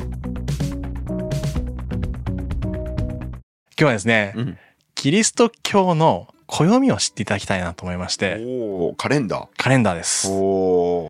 [0.00, 0.08] 今
[3.76, 4.58] 日はですね、うん
[4.94, 9.48] キリスト教の暦を知っていただきたいなと思いまして、おおカレンダー。
[9.56, 10.28] カレンダーです。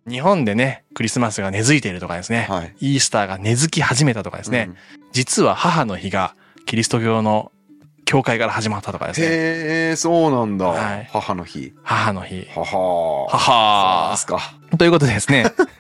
[0.09, 2.75] 日本でね、クリスマスが根付いているとかですね、はい。
[2.81, 4.76] イースターが根付き始めたとかですね、うん
[5.13, 6.37] 実は母の日が
[6.67, 7.51] キリスト教の
[8.04, 9.31] 教会から始まったとかですね、へ
[9.95, 10.67] え、そうなんだ。
[10.67, 11.72] はい母の日。
[11.83, 12.47] 母の日。
[12.54, 14.77] はははそうはですか。
[14.79, 15.47] ということでですね、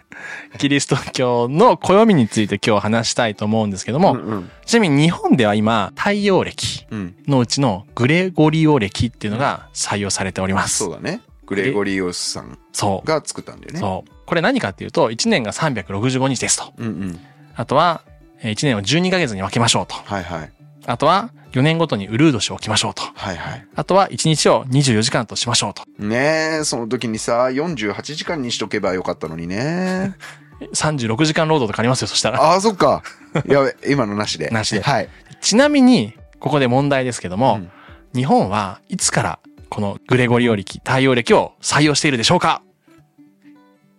[0.58, 4.50] キリスト教の暦について今日話したいと思うんですけども、うんうん。
[4.66, 7.14] ちなみに日本では今、太陽暦うん。
[7.28, 10.78] のうちのグレゴリオ暦っていうのが採用されております。
[10.78, 11.20] そうだね。
[11.46, 12.58] グレゴリオスさん。
[13.04, 13.80] が作ったんだよね。
[13.80, 14.10] そう。
[14.26, 16.72] これ何かっていうと、1年が365日ですと。
[16.78, 17.20] うんうん。
[17.56, 18.02] あとは、
[18.42, 19.94] 1年を12ヶ月に分けましょうと。
[19.94, 20.52] はいはい。
[20.86, 23.02] あとは、4年ごとにウルー年を置きましょうと。
[23.14, 23.66] はいはい。
[23.74, 25.82] あとは、1日を24時間としましょうと。
[25.98, 30.14] ねえ、その時にさ、48時間にしとけばよかったのにね。
[30.74, 32.40] 36時間労働とかありますよ、そしたら。
[32.42, 33.02] ああ、そっか。
[33.46, 34.48] やべ、今のなしで。
[34.50, 35.08] なしではい。
[35.40, 37.70] ちなみに、ここで問題ですけども、うん
[38.12, 42.60] 日本はいつからこのグレゴリオ暦、太陽暦を採用しているでしょうか？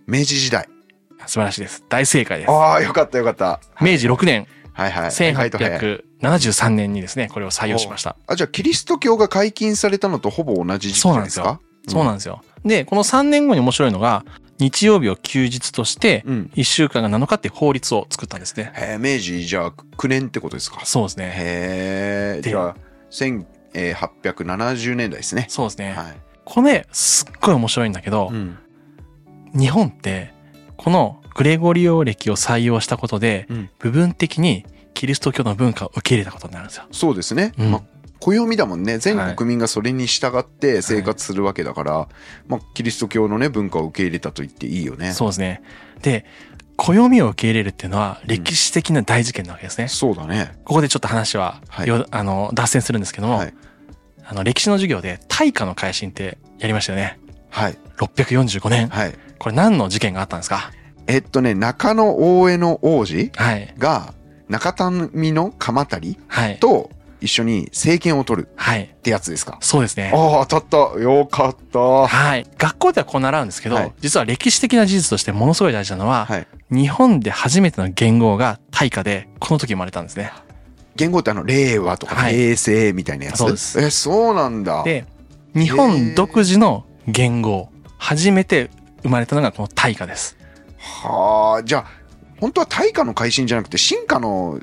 [0.06, 0.68] 明治時代。
[1.28, 1.86] 素晴らしいです。
[1.88, 2.52] 大正解です。
[2.52, 3.62] ああ、よかったよかった。
[3.80, 5.10] 明治6年、はいはい。
[5.10, 5.80] 意外と早い
[6.22, 8.16] 1873年にですね、これを採用しました。
[8.28, 11.60] あ、じゃあ、キリスト教が解禁されたのとほぼ同じ時期ですか？
[11.88, 12.42] そうなんですよ。
[12.64, 14.24] で、この3年後に面白いのが、
[14.60, 16.52] 日曜日を休日として、うん。
[16.56, 18.72] 1週間が7日って法律を作ったんですね。
[18.76, 20.86] へえ、明治じゃあ9年ってことですか？
[20.86, 21.34] そうですね。
[21.36, 22.76] へえ、でじゃあ、
[23.74, 25.48] 1870年代ですね。
[25.50, 25.94] そうですね。
[25.94, 26.18] はい。
[26.46, 28.58] これ、すっごい面白いんだけど、うん。
[29.56, 30.34] 日本って、
[30.78, 36.84] このグレゴリオ暦を採用したことで、うん部分的にキリスト教の文化を受け入れたことになるんですよ。
[36.92, 37.54] そうですね。
[37.58, 37.82] うんまあ
[38.20, 42.08] 暦だもんね全国民がそれに従って生活するわけだから、
[42.48, 45.64] まあ、キリスト教のね文化を受け入れたと言っていいよねそうですね。
[46.04, 46.26] で、
[46.78, 49.88] 暦を受け入れるっていうのは歴史的な大事件なわけですね。
[49.88, 53.54] そうだねここでちょっと話は、はいよあの脱線するんですけども、はい
[54.24, 57.20] あの歴史の授業で大化の改新ってやりましたよね。
[57.50, 58.88] はい645年。
[58.90, 60.72] はいこれ何の事件があったんですか？
[61.12, 63.74] えっとね中野大江の王子はい。
[63.78, 64.14] が
[64.48, 64.74] 中
[65.14, 66.58] 民の鎌足はい。
[66.60, 66.90] と
[67.20, 68.84] 一緒に政権を取るはい。
[68.84, 69.58] ってやつですか？
[69.62, 70.12] そうですね。
[70.14, 72.48] ああ当たったよかったははい。
[72.58, 76.28] 学校ではこう習うんですけど、はい実は歴史的な事実としてものすごい大事なのは、
[76.72, 80.32] い日本で初めての言語が大化で、この時生まれたんですね。
[80.96, 85.06] 言語ってあの令和とかはい平成みたいなやつ、そうですえそうなんだで、
[85.54, 88.72] 日本独自の言語、初めて
[89.04, 90.38] 生まれたのがこの大化です。
[90.82, 91.86] はあじゃあ
[92.40, 94.60] 本当は大化の改新じゃなくて進化の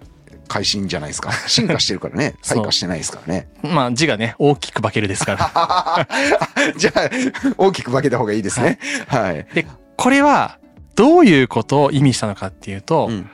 [0.49, 1.31] 改新じゃないですか。
[1.47, 2.35] 進化してるからね。
[2.43, 3.49] 退化してないですからね。
[3.63, 6.09] まあ字がね、大きく化けるですから。
[6.77, 7.11] じゃあ
[7.57, 8.79] 大きく分けた方がいいですね。
[9.07, 10.59] はい、で、これは
[10.97, 13.31] どういうことを意味したのかっていうと、うん。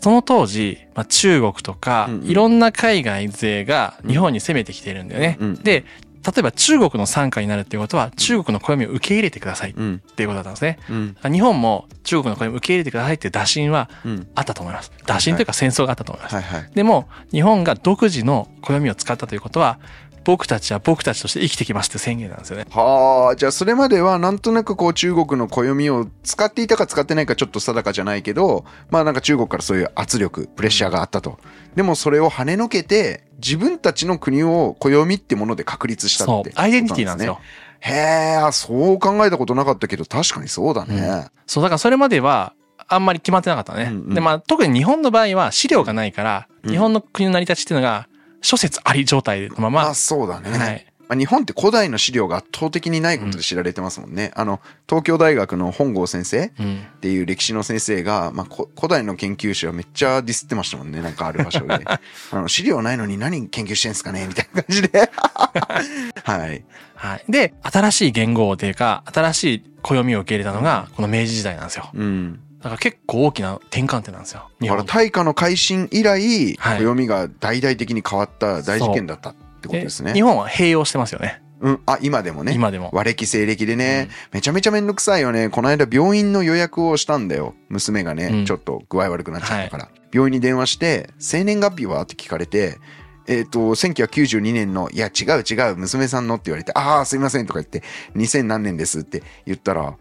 [0.00, 2.26] その当時、まあ、中国とか、うんうん。
[2.26, 5.38] いろんな海外勢が日本に攻めてきてるんだよね。
[5.40, 5.54] うん。
[5.62, 5.86] で、
[6.24, 10.78] 例えば中国の傘下になるっていうことは、中国の暦を受け入れてくださいっうんていうことだったんですね。
[10.88, 14.90] うん日本も中国の暦を受け入れてくださいっていう打診はうんあったと思います。
[15.06, 16.34] 打診というか戦争があったと思います。
[16.34, 19.78] はいはいでも、日本が独自の暦を使ったということは、
[20.24, 22.66] 僕たちは僕たちとして生きてきますって宣言なんですよね。
[22.70, 31.38] はあじゃあそれまではなんとなくこう中国の暦を使っていたか使ってないかちょっと定かじゃないけどまあなんか中国からそういう圧力プレッシャーがあったと、
[31.74, 36.62] でもそれを跳ねのけて自分たちの国を暦ってもので確立したってそう。
[36.62, 37.40] アイデンティティなんですよ。
[37.80, 41.26] へえ、あそう考えたことなかったけど、確かにそうだね。
[41.46, 42.54] そう、だからそれまでは、
[42.88, 43.90] あんまり決まってなかったね。
[43.90, 48.08] うんうんで、まあ、特に日本の場合は資料がないから、うん日本の国の成り立ちっていうのが、
[48.44, 50.50] 諸説あり状態のまま、あ、そうだね。
[50.50, 50.86] はい。
[51.06, 54.30] まあ、日本って古代の資料が圧倒的にないことで知られてますもんね。
[54.34, 56.82] あの、東京大学の本郷先生っうん。
[57.02, 61.02] ていう歴史の先生が、まあ、こ古代の研究者はめっちゃディスってましたもんね。
[61.02, 61.74] なんかある場所で。
[61.84, 62.00] あ
[62.32, 65.10] の、資料ないのに何研究してんすかねみたいな感じで。
[66.24, 66.64] はい。
[66.94, 67.24] はい。
[67.28, 71.90] で、新しい言語というか、新しい暦を受け入れたのが、この明治時代なんですよ。
[71.92, 72.40] うん。
[72.64, 74.48] だから結構大きな転換点なんですよ。
[74.58, 80.14] だから大化の改新以来、はい暦が大々的に変わった大事件だったってことですね。
[80.14, 81.42] 日本は併用してますよね。
[81.60, 81.80] うん。
[81.84, 82.54] あ、今でもね。
[82.54, 82.88] 今でも。
[82.94, 85.50] 和暦西暦でね、めちゃめちゃめんどくさいよね。
[85.50, 87.54] この間病院の予約をしたんだよ。
[87.68, 89.88] 娘がね、うんちょっと具合悪くなっちゃったから。
[90.10, 92.00] 病院に電話して、生年月日は？
[92.00, 92.78] って聞かれて、
[93.26, 97.82] えっ、と、1992年の、いや、違う違う、娘さんのって言われて、ああ、すいませんとか言って、
[98.14, 99.98] 2000何年ですって言ったら、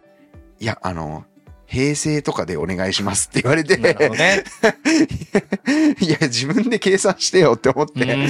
[0.59, 1.25] いや、あの、
[1.73, 3.95] 平成とかでお願いしますって言われて、ね。
[5.99, 8.27] いや、自分で計算してよって思って、うん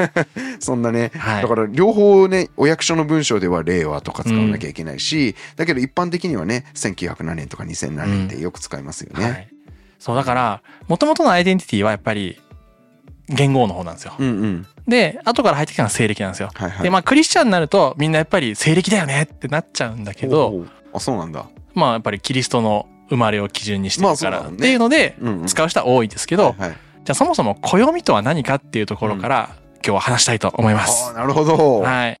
[0.60, 9.24] そんなね、はいだから両方ね、お役所の文章では令和とか使わなきゃいけないし、だけど一般的にはね、1900何年とか2000何年ってよく使いますよね。
[9.24, 9.48] はい。
[9.98, 12.40] そう、だから、元々のアイデンティティはやっぱり、
[13.28, 14.14] 言語の方なんですよ。
[14.18, 14.66] うんうん。
[14.88, 16.48] で、後から入ってきたのは西暦なんですよ。
[16.54, 16.82] はいはい。
[16.82, 20.64] で、まあ、クリスチャンになると、みんなやっぱり西暦だよねってなっちゃうんだけど、
[20.94, 21.46] あ、そうなんだ。
[21.76, 25.46] まあ、やっぱりキリストの生まれを基準にしてるから、ねっていうので、うんうん。
[25.46, 26.76] 使う人は多いですけど、はいはい
[27.06, 31.12] じゃあそもそも暦とは何かっていうところから、今日は話したいと思いますああ、。
[31.12, 31.82] なるほど。
[31.82, 32.20] はい。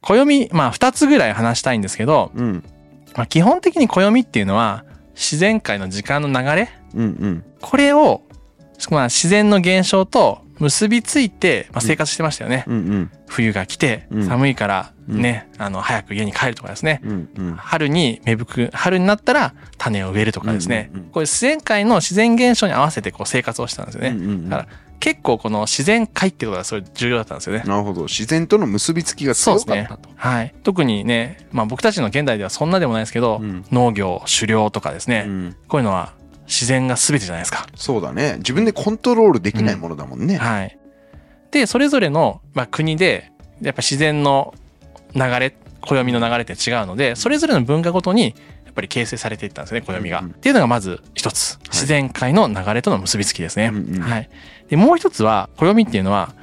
[0.00, 2.64] 暦、まあ二つぐらい話したいんですけど、うん。
[3.16, 4.84] まあ、基本的に暦っていうのは
[5.16, 6.68] 自然界の時間の流れ？
[6.94, 7.44] うんうん。
[7.60, 8.22] これを、
[8.92, 12.64] まあ、自然の現象と結びついて、まあ、生活してましたよね。
[12.66, 13.10] うんうん。
[13.26, 14.26] 冬が来てうん。
[14.26, 17.00] 寒いからね、あの早く家に帰るとかですね。
[17.04, 17.54] うんうん。
[17.54, 21.10] 春に芽吹く春になったら種を植えるとかですね、うんうんうん。
[21.10, 24.48] こういう自然界の自然現象に合わせてこう生活をしたんですよね、うんうんうん。
[24.48, 24.68] だから
[25.00, 27.64] 結構この自然界ってことがすごい重要だったんですよね。
[27.66, 28.02] なるほど。
[28.02, 30.08] 自然との結びつきが強かったと。
[30.14, 30.54] はい。
[30.62, 33.64] 特にね、まあ、僕たちの現代ではそんなでもないですけど、うん。
[33.72, 35.56] 農業狩猟とかですね、うん。
[35.66, 36.12] こういうのは
[36.52, 37.66] 自然が全てじゃないですか。
[37.74, 38.34] そうだね。
[38.38, 40.36] 自分でコントロールできないものだもんね。
[40.36, 40.78] はい。
[41.50, 43.32] でそれぞれの、まあ、国で
[43.62, 44.54] やっぱ自然の
[45.14, 48.34] 流れ暦の流れって違うのでそれぞれの文化ごとに
[48.64, 50.32] やっぱり形成されていったんですね暦が、うんうん。
[50.32, 51.58] っていうのがまず一つ。
[51.64, 54.02] 自然界の流れとの結びつきですね、うんうん。
[54.02, 54.28] はい、
[54.68, 56.34] でもう一つは暦っていうのは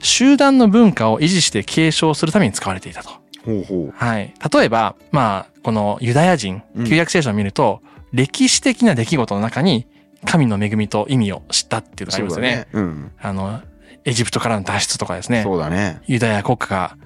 [0.00, 3.10] 集団の文化を維持して継承するために使われていたと。
[3.44, 4.34] ほうほはい。
[4.52, 6.86] 例えば、まあ、このユダヤ人、うん。
[6.86, 7.80] 旧約聖書を見ると、
[8.12, 9.86] 歴史的な出来事の中に
[10.24, 12.10] 神の恵みと意味を知ったっていうう。
[12.10, 12.68] のがありますよね。
[12.72, 13.12] うん。
[13.20, 13.60] あの、
[14.04, 15.42] エジプトからの脱出とかですね。
[15.42, 16.00] そうだね。
[16.06, 16.96] ユダヤ国家が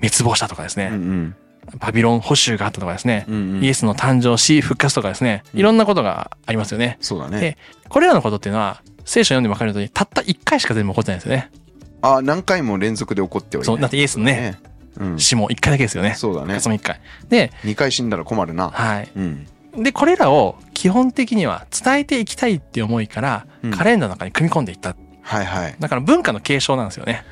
[0.00, 0.86] 滅亡したとかですね。
[0.86, 1.36] うんうん。
[1.78, 3.24] バビロン捕囚があったとかですね。
[3.28, 5.42] うんうんイエスの誕生し復活とかですね。
[5.54, 6.98] うんいろんなことがありますよね。
[7.00, 7.58] そうだねで。
[7.88, 11.50] これらのことっていうのは、聖書を読んで分かるように、たった一回しか全部起こってないんですよね。
[12.02, 13.74] あ、何回も連続で起こってはいない。
[13.74, 14.58] そうだってイエスのね。
[14.98, 15.18] うん。
[15.18, 16.14] 死も一回だけですよね。
[16.16, 16.60] そうだね。
[16.60, 17.00] その一回。
[17.28, 18.70] で、2回死んだら困るな。
[18.70, 19.08] はい。
[19.16, 19.46] うん。
[19.76, 24.96] で、これらを基本的には伝えていきたいっていう思いから、うんカレンダーの中に組み込んでいった。
[25.22, 25.76] はいはい。
[25.78, 27.24] だから文化の継承なんですよね。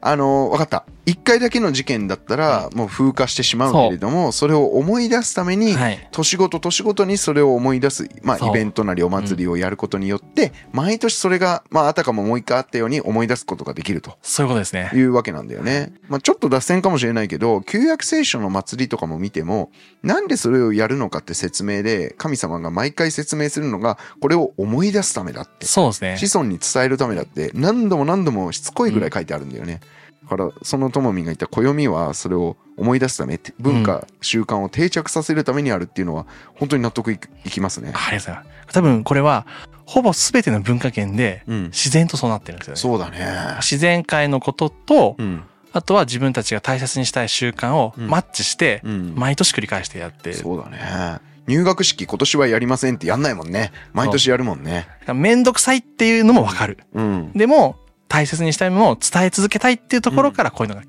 [0.00, 0.84] あのー、わかった。
[1.06, 6.08] 1回だけの事件だったら、もう風化してしまうけれども、それを思い出すために、はい。
[6.12, 15.00] 年ごと年ごとにそれを思い出す、まあ、イベントなりお祭りをやることによって、毎年それが、まあ、あたかももう一回あったように思い出すことができるとそういうことですねい。
[15.00, 15.92] うわけなんだよね。
[16.08, 19.70] まあ、ちょっと脱線かもしれないけど、旧約聖書の祭りとかも見ても、
[20.02, 25.66] なんでそれをやるのかって説明で、神様が毎回説明するのが、これを思い出すためだって。
[25.66, 26.16] そうですね。
[26.16, 29.80] 子孫に伝えるためだって、何度も何度もしつこいぐらい書いてあるんだよね。
[29.80, 29.86] だ
[30.30, 37.18] から、そのともみんが言った暦は、それを思い出すためって、文化、習慣を定着させるためにあるっていうのは、本当に納得い
[37.50, 37.92] きますね。
[37.94, 38.74] ありがとうございます。
[38.74, 39.46] 多分これは、
[39.84, 41.64] ほぼ全ての文化圏でうん。
[41.64, 42.80] 自然とそうなってるんですよね。
[42.80, 43.56] そうだね。
[43.56, 45.42] 自然界のことと、うん。
[45.72, 49.14] あとは自分たちが大切にしたい習慣をうんマッチして、うん。
[49.16, 51.20] 毎年繰り返してやって、そうだね。
[51.48, 53.72] 入学式今年はやりませんってやんないもんね。
[53.92, 54.86] 毎年やるもんね。
[55.12, 56.78] めんどくさいっていうのもわかる。
[56.92, 57.32] うん。
[57.32, 57.76] でも、
[58.10, 60.86] 大切にしたいものを伝え続けたいっていうところからこういうのが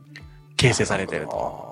[0.57, 1.71] 形成されてると。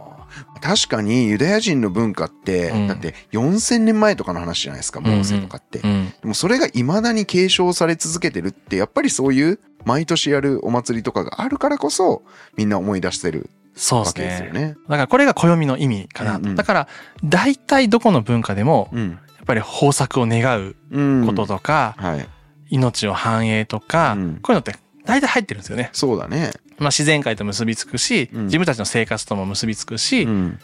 [0.62, 5.80] 確かにユダヤ人の文化って、うんだって4000年前とかの話じゃないですか、モーセとかって。
[5.80, 6.14] うん。
[6.22, 12.22] でもそれが未だに継承され続けてるって、やっぱりそういう毎年やるお祭りとかがあるからこそ、
[12.56, 14.62] みんな思い出してるそうですわけですよね。
[14.62, 14.68] ね。
[14.88, 16.40] だからこれが暦の意味かなと。
[16.42, 16.88] うんうんだから、
[17.24, 19.10] 大体どこの文化でも、うん。
[19.10, 21.26] やっぱり豊作を願ううん。
[21.26, 22.28] こととか、はい。
[22.70, 24.76] 命を繁栄とか、うんこういうのって
[25.10, 25.90] 大体入ってるんですよね。
[25.92, 26.52] そうだね。
[26.78, 30.60] まあ自然界と結びつくし、うん自分たちの生活とも結びつくし、うん。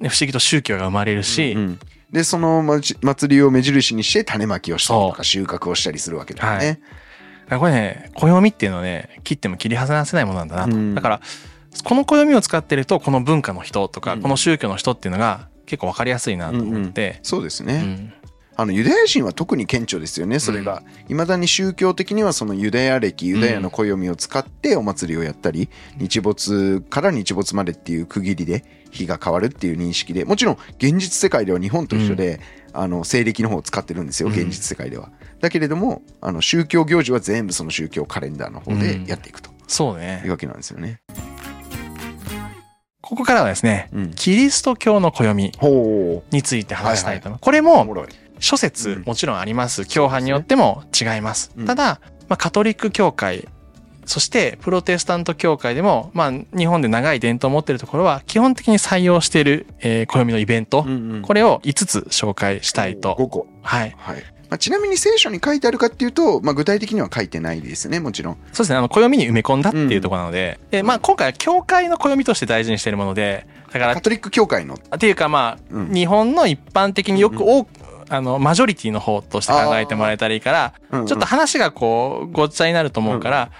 [0.00, 1.78] ね不思議と宗教が生まれるし、うん
[2.12, 6.80] で、そのまち祭りを目印にして種まきをしたりとそか収穫をしたりするわけだよね。
[7.44, 10.76] だからこれね、暦っていうのはね、切っても切り離せないものなんだなと。
[10.76, 11.20] うんだから、
[11.84, 17.74] この暦を使ってると、この文化の人とか、うんこの宗教の人っていうのが結構わかりやすいなと思って、そうですね。
[17.74, 18.12] うん
[18.60, 20.82] あのユダヤ人は特に顕著ですよね、それが。
[21.08, 32.38] いまだに宗教的にはそのユダヤ歴、ユダヤの暦を使ってお祭りをやったり、日没から日没までっていう区切りで日が変わるっていう認識で、もちろん現実世界では日本と一緒で、
[32.74, 35.10] あの西暦の方を使ってるんですよ、うん現実世界では。
[35.40, 40.32] だけれども、あの宗教行事は全部その宗教カレンダーの方でやっていくとそうねいう。
[40.32, 41.00] わけなんですよね。
[43.00, 47.40] ここからはですね、うんキリスト教の暦ほについて話したいと思う。
[47.40, 47.62] これう。
[47.66, 48.06] おも。
[48.40, 49.86] 諸説うんもちろんあります。
[49.86, 51.52] 教派によっても違います。
[51.56, 53.48] うんただ、まあ、カトリック教会、
[54.06, 63.14] そしてプロテスタント教会でも、まあ、日本で長い伝統を持っているところは、基本的に採用している、えー暦のイベント、うんうんこれを5つ紹介したいと。
[63.18, 63.46] 5個。
[63.62, 63.94] はい。
[63.96, 64.24] はい。
[64.48, 68.34] まあ、ちなみに聖書に書いてあるかっていうと、まあ、具体的には書いてないですね、もちろん。
[68.52, 68.78] そうですね。
[68.78, 74.74] あの、暦に埋め込んだっていうところなので、で、まあ、今回は教会の暦として大事にしているもので、だから、カトリック教会の。
[74.74, 77.68] っていうかまあ、うん日本の一般的によく多く、
[78.10, 81.06] あの、マジョリティの方として考えてもらえたらいいから、うんうん。
[81.06, 83.50] ちょっと話がこう、ごっちゃになると思うから、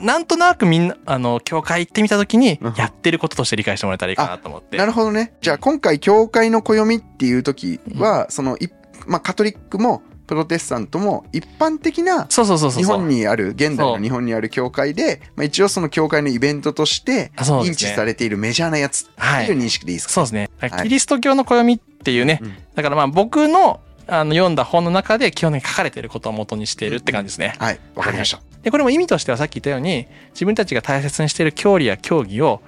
[0.00, 4.78] なんとなくみんな、あの、教会行ってみたときにうん、やってることとして理解してもらえたらいいかなと思って。
[4.78, 5.34] なるほどね。
[5.42, 8.68] じゃあ今回、教会の暦っていう時は、その、い
[9.06, 12.82] まあ、カトリックも、プロテスタントも、一般的な、そうそうそうそう。
[12.82, 20.48] 日本にある、現代の日本にある教会で、まあ、一応その教会のイベントとして、認知されているメジャーなやつはいっていう認識でいいですか、そうですね。
[20.58, 20.70] はい。
[20.84, 22.54] キリスト教の暦っていうね、うん。
[22.76, 23.80] だからまあ僕の
[24.10, 27.54] あの読んだ本の中で基本的に書かれていることを元にしているって感じですね。
[27.58, 28.40] はい、わかりました。
[28.62, 32.60] で、これも意味としてはさっき言ったように、自分たちが大切にしている教理や教義を、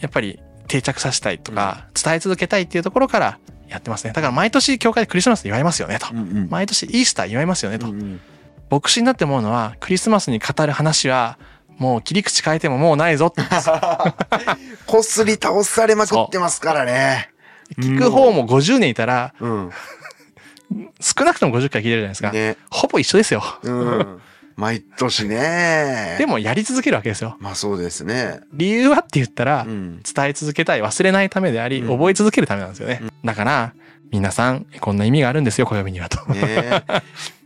[0.00, 0.38] やっぱり
[0.68, 3.38] 定着させたいとか、伝え続けたいっていうところから
[3.68, 4.12] やってますね。
[4.12, 6.06] だから毎年教会でクリスマス祝いますよねと。
[6.12, 7.88] うんうん毎年イースター祝いますよねと。
[7.88, 8.20] うんうん
[8.68, 11.38] 牧師になって思うのは、クリスマスに語る話は、
[11.78, 13.42] もう切り口変えてももうないぞって
[14.86, 17.30] こっすり倒されまくってますからね。
[17.78, 19.70] 聞く方も50年いたら、うん。
[21.00, 22.32] 少なくとも50回聞いてるじゃないですか。
[22.32, 22.56] ね。
[22.70, 23.42] ほぼ一緒ですよ。
[23.62, 24.20] うん。
[24.56, 26.16] 毎年ね。
[26.18, 27.36] でもやり続けるわけですよ。
[27.40, 28.40] まあそうですね。
[28.52, 30.02] 理由はって言ったら、うん。
[30.02, 33.02] 伝え続けたい、忘れないためであり、うん覚え続けるためなんですよね。
[33.24, 33.74] だから、
[34.10, 36.24] 皆さん、こんな意味があるんですよ、暦にはと。
[36.32, 36.82] ね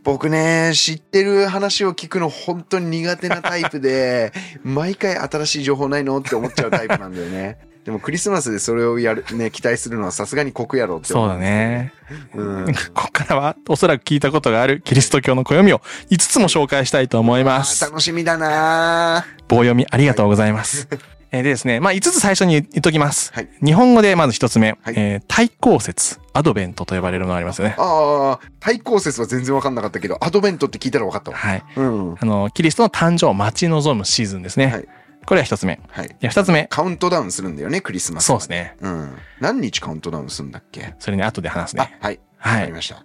[0.03, 4.31] 僕ね、知ってる話を聞くの本当に苦手なタイプで、
[4.63, 7.70] 毎回新しい情報ないのって思っちゃうタイプなんだよね。
[7.85, 11.37] でもクリスマスでそれをやる、ね、期待するのはさすがに酷やろって思そうだ。
[11.39, 11.93] ね。
[12.35, 12.65] うん。
[12.93, 17.87] ここからは、おそらく聞いたことがあるキリスト教の暦を5つも紹介したいと思いあますー。
[17.87, 20.87] 楽しみだな棒読みありがとうございます。
[21.33, 23.31] えーでですね、まあ5つ最初に言っときます。
[23.33, 27.75] はい日本語でまず1つ目、はいえー対抗説、アドベントと呼ばれるのがありますよね。
[27.77, 31.37] ああ、対抗説は全然わかんなかったけど、アドベントって聞いたらわかったわ。
[31.37, 31.63] はい。
[31.77, 32.15] うん。
[32.19, 34.65] あの、キリストの誕生を待ち望むシーズンですね。
[34.67, 34.87] はい
[35.25, 35.79] これは1つ目。
[35.89, 36.07] はい。
[36.19, 36.67] で、2つ目。
[36.69, 38.25] カウントダウンするんだよね、クリスマス。
[38.25, 38.49] そうです。
[38.49, 38.75] ね。
[38.81, 39.15] うん。
[39.39, 40.95] 何日カウントダウンするんだっけ？
[40.99, 42.15] それね、後で話すあね。、はい。
[42.15, 42.59] わはい。
[42.61, 43.03] かりました。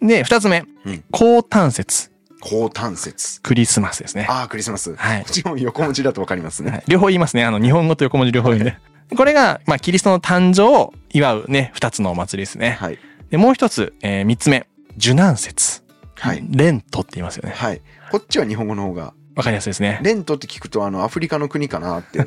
[0.00, 1.04] で、2つ目うん。
[1.12, 2.10] 高端節、
[2.40, 3.40] 高端節。
[3.42, 4.26] クリスマスですね。
[4.28, 4.94] ああ、クリスマス。
[4.96, 6.70] はいこっちも横文字だとわかりますね。
[6.70, 7.44] はい両方言いますね。
[7.44, 8.76] あの、日本語と横文字両方言うんで。
[9.16, 12.76] これが、まあ、キリストの誕生を祝うね、二つのお祭りですね。
[12.80, 12.98] はい。
[13.30, 14.66] で、もう一つ、えー三つ目。
[14.96, 15.82] 受難節。
[16.18, 16.44] はい。
[16.50, 17.54] レントって言いますよね。
[17.56, 17.80] はい。
[18.10, 20.00] こっちは日本語の方が、わかりやすいですね。
[20.02, 22.26] レントって聞くと、あの、アフリカの国かなって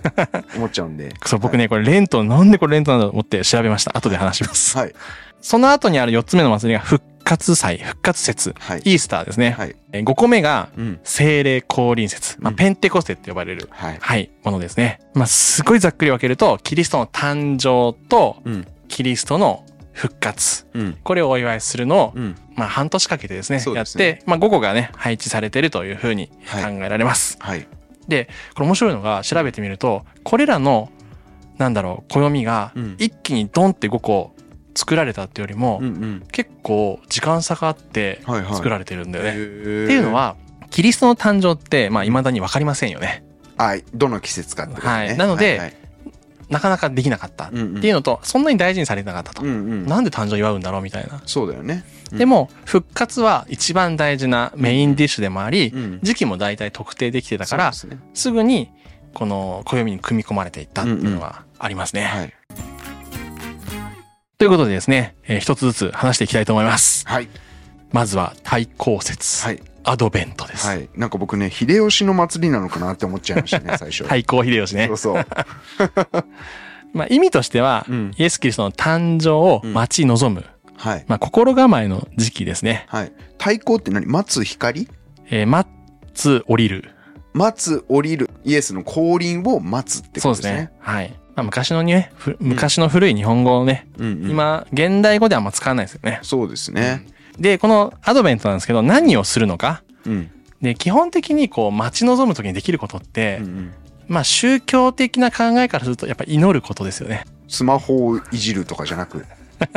[0.55, 1.13] 思っちゃうんで。
[1.27, 3.97] そう、僕ね、これレント、なんでこれレントなんだと思って調べました。
[3.97, 4.77] 後で話します。
[4.77, 4.95] はい。
[5.41, 8.55] その後にある四つ目の祭りが復活祭、復活節。
[8.57, 8.81] はい。
[8.85, 9.51] イースターですね。
[9.51, 9.75] はい。
[9.91, 10.99] えー五個目が、うん。
[11.03, 12.37] 精霊降臨節。
[12.39, 13.97] まあ、うんペンテコステって呼ばれる、はい。
[13.99, 15.01] はい、ものですね。
[15.13, 18.65] まあ、すごいざっくり分けると、キリストの誕生と、うん。
[18.87, 19.65] キリストの
[20.01, 20.65] 復活。
[20.73, 20.97] うん。
[21.03, 22.35] これをお祝いするのを、うん。
[22.55, 27.37] まあ、半年かけてですね、そうやって、まあ、午後がね、配置されてるというふうに考はいえられます。
[27.39, 27.67] はい。
[28.07, 30.89] で、これ面白いのが、調べてみると、これらの、
[31.59, 34.33] なんだろう、暦がうん、一気にドンって5個
[34.75, 36.23] 作られたってよりも、うんうん。
[36.31, 38.55] 結構時間差があってはいはい。
[38.55, 39.29] 作られてるんだよね。
[39.29, 39.43] っって
[39.93, 40.35] いうの、は、
[40.71, 43.23] キリストの誕生って、まあ、未だに分かりませんよね。
[43.55, 43.83] はい。
[43.93, 44.93] どの季節かってことね。
[44.93, 45.80] はいなのではい
[46.51, 47.45] なかなかできなかった。
[47.45, 49.41] っていうのと、そんなに大事にされてなかったと。
[49.41, 49.85] うんうん。
[49.85, 51.21] なんで誕生祝うんだろうみたいな。
[51.25, 51.83] そうだよね。
[52.11, 58.69] うんでも、復活は一番大事なメインディッシュでもあり、うん時期も大体特定できてたから、すねすぐに、
[59.13, 62.03] この暦に組み込まれていったっていうのはありますね。
[62.03, 62.33] はい。
[64.37, 67.07] ということでですね、えー一つずつ話していきたいと思います。
[67.07, 67.29] はい。
[67.91, 69.61] まずは、対抗節、はい。
[69.83, 70.67] アドベントです。
[70.67, 70.89] はい。
[70.95, 74.03] なんか僕ね、秀吉の祭りなのかなって思っちゃいましたね、 最初。
[74.07, 74.97] 対抗秀吉ねそう。
[74.97, 75.25] そう。
[76.93, 80.45] まあ、意味としては、うんイエス・キリストの誕生を待ち望む、
[80.75, 81.05] はい。
[81.07, 82.85] まあ、心構えの時期ですね。
[82.89, 83.13] はい。
[83.37, 84.05] 太鼓って何？
[84.05, 84.87] 待つ光？
[85.29, 85.69] えー待
[86.13, 86.89] つ、降りる。
[87.33, 88.29] 待つ、降りる。
[88.43, 90.95] イエスの降臨を待つってそうでねことですすね。。
[90.97, 91.09] はい。
[91.35, 94.29] まあ、昔のね、ふ昔の古い日本語をね、うんうん。
[94.31, 96.19] 今、現代語ではあんま使わないですよね。
[96.23, 97.05] そうですね。
[97.41, 99.83] で、このアドベントなんですけど、何をするのか。
[100.05, 100.29] うん。
[100.61, 103.71] で、基本的にこう、待ち望む時にできることって、うんうん
[104.07, 107.25] まあ、宗教的な考えからすると、やっぱり祈ることですよね。
[107.47, 109.25] スマホをいじるとかじゃなく？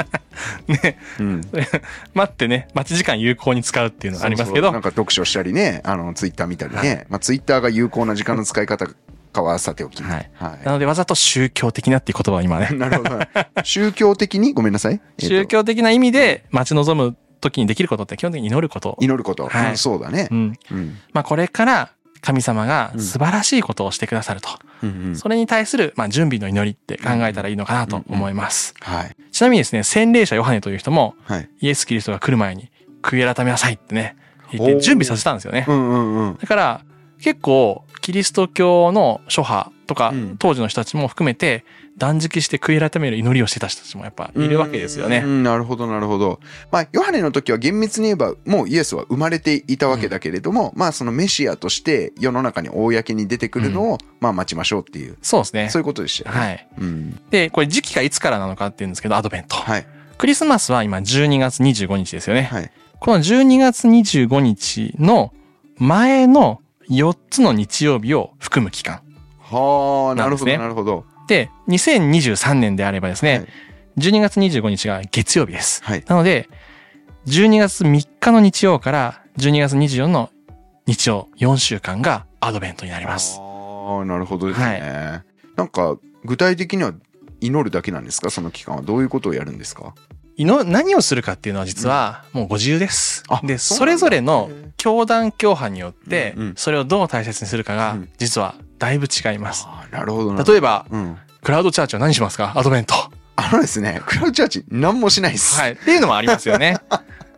[0.69, 0.99] ね。
[1.21, 1.41] うん。
[2.15, 7.07] 待ってね、待ち時間有効に使うっていうのがありますけど、そなんか読書したりね、あの、ツイッター見たりね。
[7.09, 8.87] まあ、ツイッターが有効な時間の使い方
[9.33, 10.03] かはさておき。
[10.03, 10.31] はい。
[10.35, 12.75] はなので、わざと宗教的なっていう言葉を今ねい。
[12.79, 13.19] なるほど。
[13.63, 14.53] 宗教的に？
[14.53, 14.95] ごめんなさい。
[14.95, 18.97] えっと宗教的な意味で待ち望む時にできることって基本的に祈ること。
[19.01, 19.49] 祈ること。
[19.49, 20.35] はいうんそうだねう。
[20.35, 20.59] ん。
[20.71, 20.99] うん。
[21.13, 24.49] まあこれから神様が素晴らしいことをしてくださると。
[24.83, 28.75] うんうんそれに対する、まあ、準備の祈りって考えたらいいのかなと思います。
[28.81, 29.17] はい。
[29.31, 31.49] ちなみにですね、洗礼者ヨハネという人もはい。
[31.61, 32.71] イエス・キリストが来る前に
[33.03, 34.17] 悔い改めなさいってね、
[34.53, 35.73] 言って準備させたんですよねう。
[35.73, 36.37] んうんうん。
[36.39, 36.81] だから
[37.21, 41.65] 結構キリスト教の諸派とか、うん当時の人たちも含めて、
[41.97, 45.23] 断食して悔い改める祈りをしてた人たちもやっぱいるわけですよね。
[45.25, 46.41] うん、なるほど、なるほど。
[46.73, 55.69] まあ、ヨハネの時は厳密に言えば、もうイエスは生まれていたわけだけれども、まあ、そのメシアとして世の中に公に出てくるのを、まあ、待ちましょうっていう、そうですね。
[55.71, 56.41] そういうことでしたよね。
[56.41, 56.69] はい。
[56.79, 57.21] うん。
[57.31, 59.57] で、これ時期がいつからなのかっていうんですけど、アドベント。
[59.57, 59.87] はい。
[60.19, 62.43] クリスマスは今12月25日ですよね。
[62.43, 62.71] はい。
[62.99, 65.33] この12月25日の
[65.77, 69.03] 前の4つの日曜日を含む期間。
[69.41, 71.05] はあ、なるほど、なるほど。
[71.29, 73.49] で、2023年であればですね、はい
[73.97, 75.81] 12月25日が月曜日です。
[75.85, 76.03] はい。
[76.09, 76.49] なので、
[77.27, 80.31] 12月3日の日曜から12月24の
[80.89, 83.39] 日曜4週間がアドベントになります。
[83.41, 85.23] ああ、なるほどですね。
[85.55, 86.93] なんか、具体的には
[87.41, 88.31] 祈るだけなんですか？
[88.31, 89.95] その期間はどういうことをやるんですか？
[90.37, 93.23] いの何をするかっていうのは実はもうご自由です。
[93.29, 99.65] あで、そそうなんだれぞれの教団教派によってうんうん、それをどう大切にするかがうん実はだいぶ違います。
[99.69, 100.53] ああ、なるほど。
[100.53, 101.17] 例えば、うん。
[101.43, 102.53] クラウドチャーチは何しますか？
[102.57, 102.95] アドベント。
[103.37, 105.59] あのですね、クラウドチャーチ何もしないです。
[105.61, 105.73] はい。
[105.73, 106.77] っていうのもありますよね。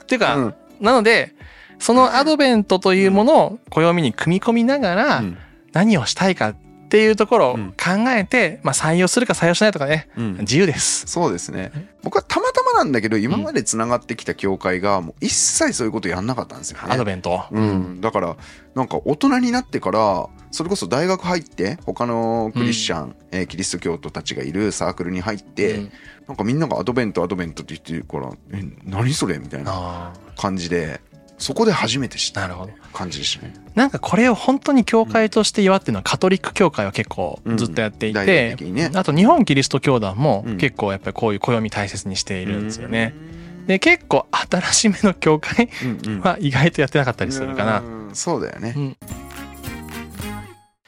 [0.03, 1.35] っていうか、うんなので、
[1.79, 5.39] そのアドベントというものを暦に組み込みながらうん
[5.73, 6.55] 何をしたいか
[6.87, 11.07] っていうところをうん考えて、まあ採用するか採用しないとかね、うん自由です。
[11.07, 11.73] そうですね。
[12.03, 16.85] 僕はたまたまなんだけど、今まで繋がってきた教会が、もう一切そういうことやんなかったんですよね。
[16.91, 17.43] アドベント。
[17.51, 18.37] うん、だから
[18.77, 25.93] なんか大人になってからそれこそ大学入って他のクリスチャン、えーキリスト教徒たちがいるサークルに入って、うん
[26.27, 31.01] なんかみんながアドベントアドベントって言ってるからえ何それみたいなあ感じで
[31.39, 33.55] そこで初めて知ったなるほど感じでしたね。
[33.75, 38.91] なんかこれを本当に教会として祝ってるのはカトリック教会は結構ずっとやっていて的、にね。
[38.95, 43.15] あと日本キリスト教団もうん結構やっぱりこういう暦大切にしているんですよね。
[43.61, 43.67] うん。
[43.67, 47.81] で、結構新しめの教会うんうんは意外とやってなかったりするかな。
[47.81, 48.97] うんそうだよね。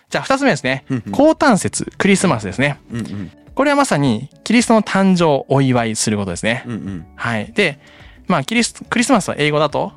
[0.09, 0.85] じゃあ二つ目ですね。
[0.89, 2.79] うんうん高誕節、クリスマスですね。
[2.91, 6.63] うんうんこれはまさにキリストの誕生をお祝いすることですね。
[6.65, 7.53] うんうんはい。
[7.53, 7.81] で、
[8.29, 9.93] まあキリスト、クリスマスは英語だと、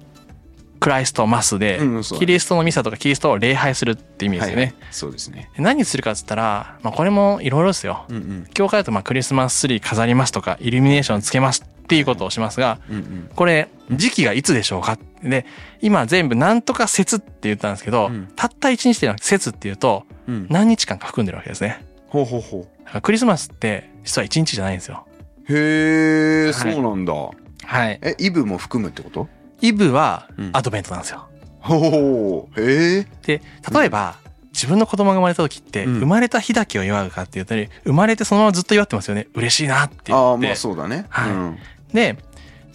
[0.82, 1.80] クライストマスで、
[2.18, 4.74] キリストのミサとかキリストを礼拝するって意味ですよね。
[4.90, 5.50] そうですね。
[5.56, 8.06] で何するかっつったら、まあこれもいろいろですよ。
[8.10, 14.98] うんうん教会だとまあクリスマスツリー飾りますとか、イルミネーションつけますっていうことをしますが、うんうんこれ、時期がいつでしょうか？
[15.24, 15.46] で、
[15.82, 21.86] 今全部なんとか節って言ったんですけど、うんたった一日でなくて節っていうと、うん何日間か含んでるわけですね。
[22.08, 22.62] ほうほうほう。
[22.86, 25.06] だからクリスマスって実は一日じゃないんですよ。
[25.48, 27.14] へえ、はいそうなんだ。
[27.14, 28.00] はい。
[28.02, 29.30] え、イブも含むってこと？
[29.62, 31.28] イブはうんアドベントなんですよ。
[31.60, 33.08] ほう、へえ。
[33.24, 33.42] で、
[33.74, 34.16] 例えば、
[34.52, 39.28] 自分の子供が生まれた時って、うん生まれた日だけを祝うかって言ったり、生まれてそのままずっと祝ってますよね。
[39.36, 40.38] 嬉しいなって言ああ。
[40.38, 41.06] まあそうだね。
[41.10, 41.58] はいうん
[41.94, 42.18] で、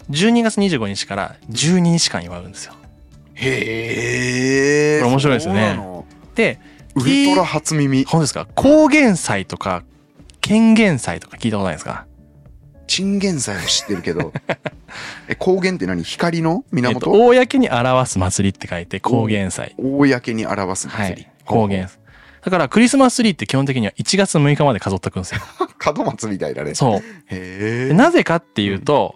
[0.09, 2.73] 12月25日から12日間祝うんですよ。
[3.33, 4.99] へえ。
[5.01, 5.77] これ面白いですよね
[6.35, 6.59] で、
[6.95, 8.05] ウルトラ初耳。
[8.05, 8.47] 本当ですか？
[8.55, 9.83] 高原祭とか、
[10.41, 12.06] 権限祭とか聞いたことないですか？
[12.87, 14.33] チンゲン祭は知ってるけど。
[15.27, 16.03] え、光源って何？
[16.03, 16.63] 光の？
[16.73, 19.75] えっと、源公に表す祭りって書いて、高原祭。
[19.77, 21.31] 公に表す祭りはい。。
[21.45, 21.89] 高原。
[22.43, 25.41] だから、クリスマスツリーって基本的には1月6日まで飾っておくんですよ。
[25.93, 26.75] 門松みたいだね。
[26.75, 27.01] そう。
[27.27, 29.15] へなぜかっていうと、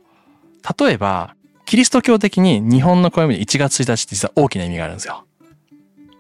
[0.78, 5.24] 例えば、キリスト教的に日本の暦で1月1日って実は大きな意味があるんですよ。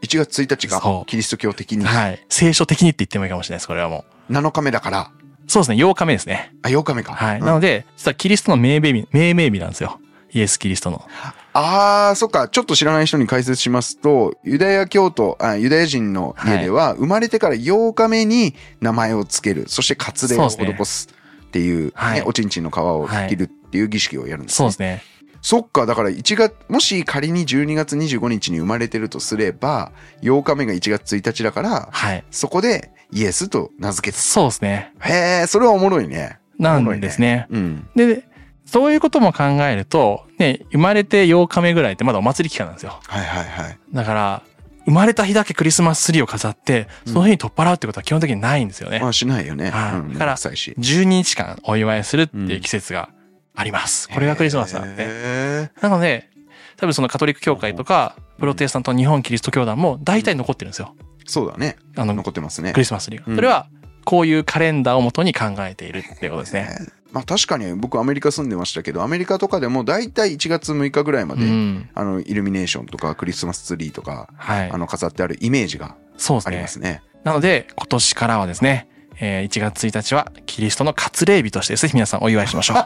[0.01, 1.83] 1月1日がキリスト教的に？
[1.83, 2.25] はい。
[2.29, 5.11] 聖書的にって言ってもいいかもしれないです、これはも7日目だから。
[5.45, 5.51] う。
[5.51, 6.53] そうですね、8日目ですね。
[6.61, 7.13] あ、8日目か。
[7.13, 7.39] はい。
[7.39, 9.99] うんなので、実はキリストの命名日、命名日なんですよ。
[10.33, 11.05] イエス・キリストの。
[11.53, 12.47] ああ、そっか。
[12.47, 19.65] ちょっと知らない人に解説しますと、ユダヤ教徒、あユダヤ人の家では、生まれてから8日目に名前をつける。
[19.67, 21.09] そして割礼を施す
[21.43, 25.03] っていう、ねはいおちんちんの皮を切るっていう儀式をやるんです、ねそうですね。
[25.41, 25.85] そっか。
[25.85, 32.23] だから1月、もし仮に12月25日に生まれてるとすれば、8日目が1月1日だから、はい。
[32.31, 34.21] そこでイエスと名付けた。
[34.21, 34.93] そうですね。
[34.99, 36.39] へえ、それはおもろいね。
[36.59, 37.47] なんですね。
[37.49, 37.87] うん。
[37.95, 38.23] で、
[38.65, 42.99] そういうことも考えると、ね、生まれて8日目ぐらいってまだお祭り期間なんですよ。
[43.07, 43.79] はいはいはい。
[43.93, 44.43] だから、
[44.85, 48.99] 生まれた日だけクリスマスツリーを飾って、その日に取っ払うってことは基本的にないんですよね。
[48.99, 49.69] まあしないよね。
[49.69, 50.75] はいうん、だからめんどくさいし。
[50.77, 53.09] 12日間お祝いするっていう季節が
[53.55, 54.09] あります。
[54.09, 55.03] これがクリスマスなんで。
[55.07, 56.29] へなので、
[56.77, 60.95] 多分そのカトリック教会とか、プロテスタント日本キリスト教団も大体残ってるんですよ。
[60.99, 61.75] ーそうだね。
[61.95, 62.79] あの、残ってますねク。
[62.79, 63.25] リスマスツリーが。
[63.27, 63.67] うんそれは、
[64.03, 66.69] こういうカレンダーをもとに考えているってことですね。
[67.11, 71.89] まあ確かに僕アメリカ住んでましたけど、アメリカとかでも大体1月6日ぐらいまで、うん。
[71.93, 74.77] あの、イルミネーションとかクリスマスツリーとか、はいあ。
[74.77, 76.55] の、飾ってあるイメージがあそうですね。
[76.55, 77.03] りますね。
[77.23, 78.87] なので、今年からはですね、
[79.21, 82.77] えー1月1日はキリストの割礼日としてぜひ皆さんお祝いしましょう。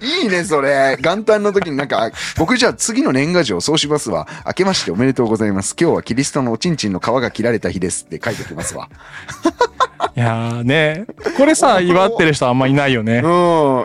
[0.22, 0.96] いいね、それ。
[1.00, 4.28] 元旦の時になんか、僕じゃあ次の年賀状そうしますわ。
[4.46, 5.74] 明けましておめでとうございます。
[5.78, 8.88] 今日はキリストのおちんちんの皮が切られた日ですって書いておきますわ。
[10.14, 11.04] いやーね、
[11.36, 13.18] これさ、 祝ってる人あんまいないよね。
[13.18, 13.26] う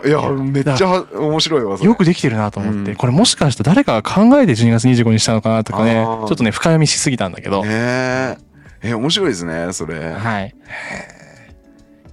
[0.06, 0.08] ん。
[0.08, 1.76] いや、めっちゃ面白いわ。
[1.80, 7.64] よくできてるなと思って、うんこれもしかして誰かが考えて12月25にしたのかなとかね、ちょっとね、深読みしすぎたんだけど。
[7.64, 8.36] ねえ。
[8.82, 10.12] え、面白いですね、それ。
[10.12, 10.54] はい。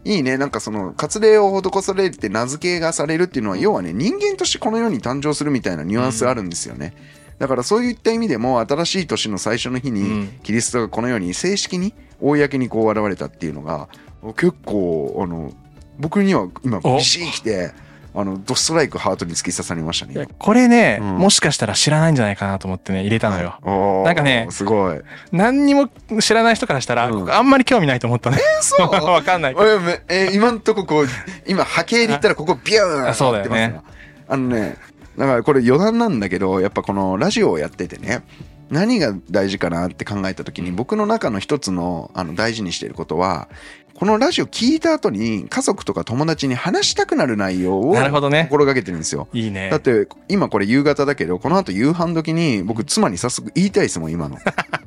[0.05, 0.37] いいね。
[0.37, 6.93] なんかその、割礼を施されて名付けがされるっていうのは、要はね、人間としてこの世に誕生するみたいなニュアンスあるんですよね。
[7.39, 13.89] だからそういった意味でも、新しい年の最初の日にうん、キリストがこの世に正式に、公にこう現れたっていうのが、
[14.35, 15.51] 結構、あの、
[15.97, 17.71] 僕には今、おビシー来て、
[18.15, 20.27] あの、ドストライクハートに突き刺さりましたね。
[20.39, 23.59] これね、うんもしかしたら知らないんじゃないかなと思ってね、入れたのよ。
[24.05, 25.01] なんかねすごい。
[25.31, 25.89] 何にも
[26.21, 28.37] 知らない人からしたら、うんあんまり興味ないと思ったね。
[28.61, 28.89] そう？
[29.05, 29.55] わかんない。
[29.57, 31.07] えめえ今んとここう、
[31.47, 33.79] 今波形で言ったらここビューンあそうだよね
[34.27, 34.77] あのね、
[35.17, 38.23] だからこれ余談なんだけど、やっぱこのラジオをやっててね、
[38.69, 43.47] 何が大事かなって考えた時に僕の中の一つのあの大事にしていることは、
[43.95, 47.95] このラジオ聞いた後に家族とか友達に話したくなる内容を
[48.43, 49.29] 心がけてるんですよ。
[49.31, 49.79] いいねだっ。
[49.79, 54.37] て今これ夕方だけど、この後夕飯時に僕妻に早速言いたいですもん、今の。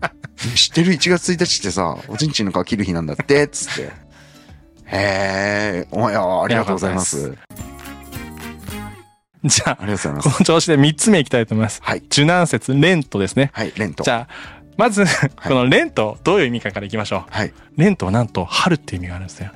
[0.55, 3.83] 知ってる ?1 月1日ってさ、おちんちんの皮切る日なんだって、つって。
[3.83, 3.91] へ
[4.91, 7.35] え、おや、ありがとうございます。
[9.45, 10.31] じゃあ、ありがとうございます。
[10.31, 11.81] この調子で3つ目いきたいと思います。
[11.83, 11.99] はい。
[11.99, 13.51] 受難節、レントですね。
[13.53, 14.05] はい、レント。
[14.05, 15.05] じゃあ、まず、
[15.47, 17.23] このレント、どういう意味かからいきましょう。
[17.31, 17.53] はい。
[17.77, 19.51] レントはなんと、春っていう意味があるんですよ。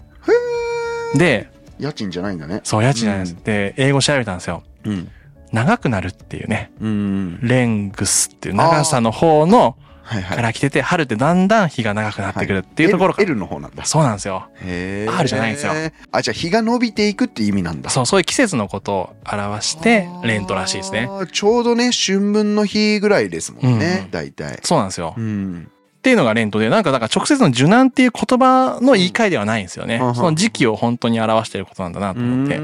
[1.14, 2.60] で、家賃じゃないんだね。
[2.64, 3.36] そう、家賃なんです。
[3.44, 4.62] で、英語調べたんですよ。
[4.84, 5.08] うん。
[5.52, 6.70] 長くなるっていうね。
[6.80, 7.38] うん。
[7.42, 9.76] レングスっていう長さの方の。
[10.02, 13.24] から来てて、春ってだんだん日が長くなってくるっていうところから。
[13.24, 13.84] L, L の方なんだ。
[13.84, 14.48] そうなんですよ。
[14.60, 15.12] へえ。
[15.12, 15.72] R じゃないんですよ。
[16.10, 17.90] あ、じゃあ日が伸びていくって意味なんだ。
[17.90, 21.08] そう、そういう季節のことを表して、レントらしいですね。
[21.32, 24.58] ちょうどね、春分の日ぐらいですもんうんうねん、大体。
[24.62, 25.14] そうなんですよ。
[25.16, 25.68] うん。
[25.70, 30.00] っていうのがレントで、なんか、だから直接の受難っていう言葉の言い換えではないんですよね。
[30.02, 32.56] うんその時期を本当に表していることなんだなと思って。
[32.56, 32.62] うー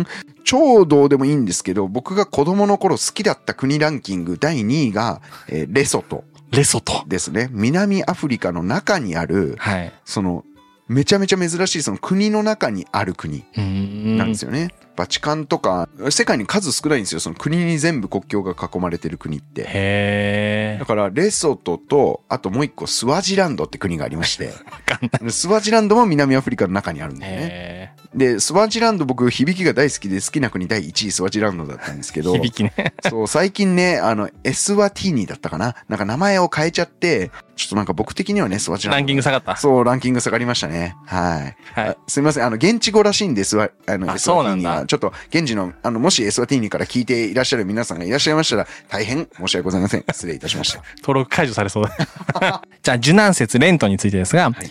[0.00, 0.06] ん
[0.44, 7.04] 超どうでもいいんですけど、僕が子供の頃好きだった国ランキング第2位が、えーレソトレソト。
[7.06, 7.48] ですね。
[7.50, 9.92] 南アフリカの中にある、はい。
[10.04, 10.44] その、
[10.88, 13.44] めちゃめちゃ珍しいその国の中にある国。
[13.56, 14.70] なんですよね。
[14.96, 17.20] バチカンとか、世界に数少ないんですよ。
[17.20, 19.64] その国に全部国境が囲まれてる国って。
[19.66, 24.52] へだから、レソトと、あともう一個、スワジランドって国がありまして。
[25.30, 27.40] スワジランドも南アフリカの中にあるんだよね。
[27.42, 32.24] へで、スワジランド僕、響きが大好きで好きな国第1位スワジランドだったんですけー。
[32.24, 32.94] ど、響きね。
[33.08, 35.74] そう、最近ね、あの、エスワティーニだったかな？
[35.88, 38.96] なんか名前を変えちゃって、ちょっとなんか僕的にはね、スワジランド。
[38.98, 39.56] ランキング下がった。
[39.56, 40.96] そう、ランキング下がりましたね。
[41.06, 41.56] はい。
[41.74, 42.44] はいあすみません。
[42.44, 44.86] あの、現地語らしいんで、スワ、あの、あそうなんだは。
[44.86, 50.04] ちょっと、現地の、あの、もしエスワティーニから聞いていらっしゃる皆さんがいらっしゃいましたら、大変申し訳ございません。
[50.12, 50.82] 失礼いたしました。
[50.98, 51.96] 登録解除されそうだ。
[52.82, 54.70] じゃあ、受難節レントについてですが、はい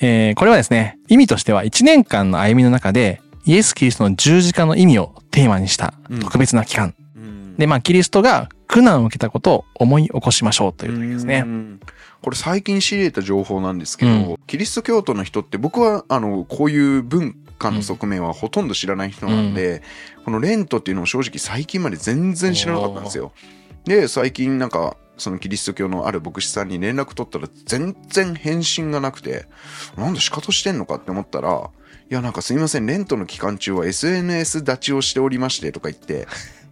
[0.00, 6.94] えーこれはですね、意味としては1年間の歩みの中で、イエス・キリストの十字架の意味をテーマにしたうん特別な期間。
[7.16, 11.48] うんで、まあ、キリストが苦難を受けたことを思い起こしましょうという時ですねう。
[11.48, 11.80] ん
[12.20, 19.82] これ最近知り得た情報なんですけど、うんキリスト教徒の人って僕はあのこういう文化の側面はほとんど知らない人なんで、
[20.24, 23.32] このレントっていうのを正直最近まで全然知らなかったんですよ。
[23.84, 29.46] で最近なんかそのキリスト教のある牧師さんに連絡取ったら全然返信がなくて
[29.96, 31.70] なんで仕方してんのかって思ったら
[32.10, 36.26] いやなんかすいませんレントの期間中は SNS 立ちをしておりましてとか言って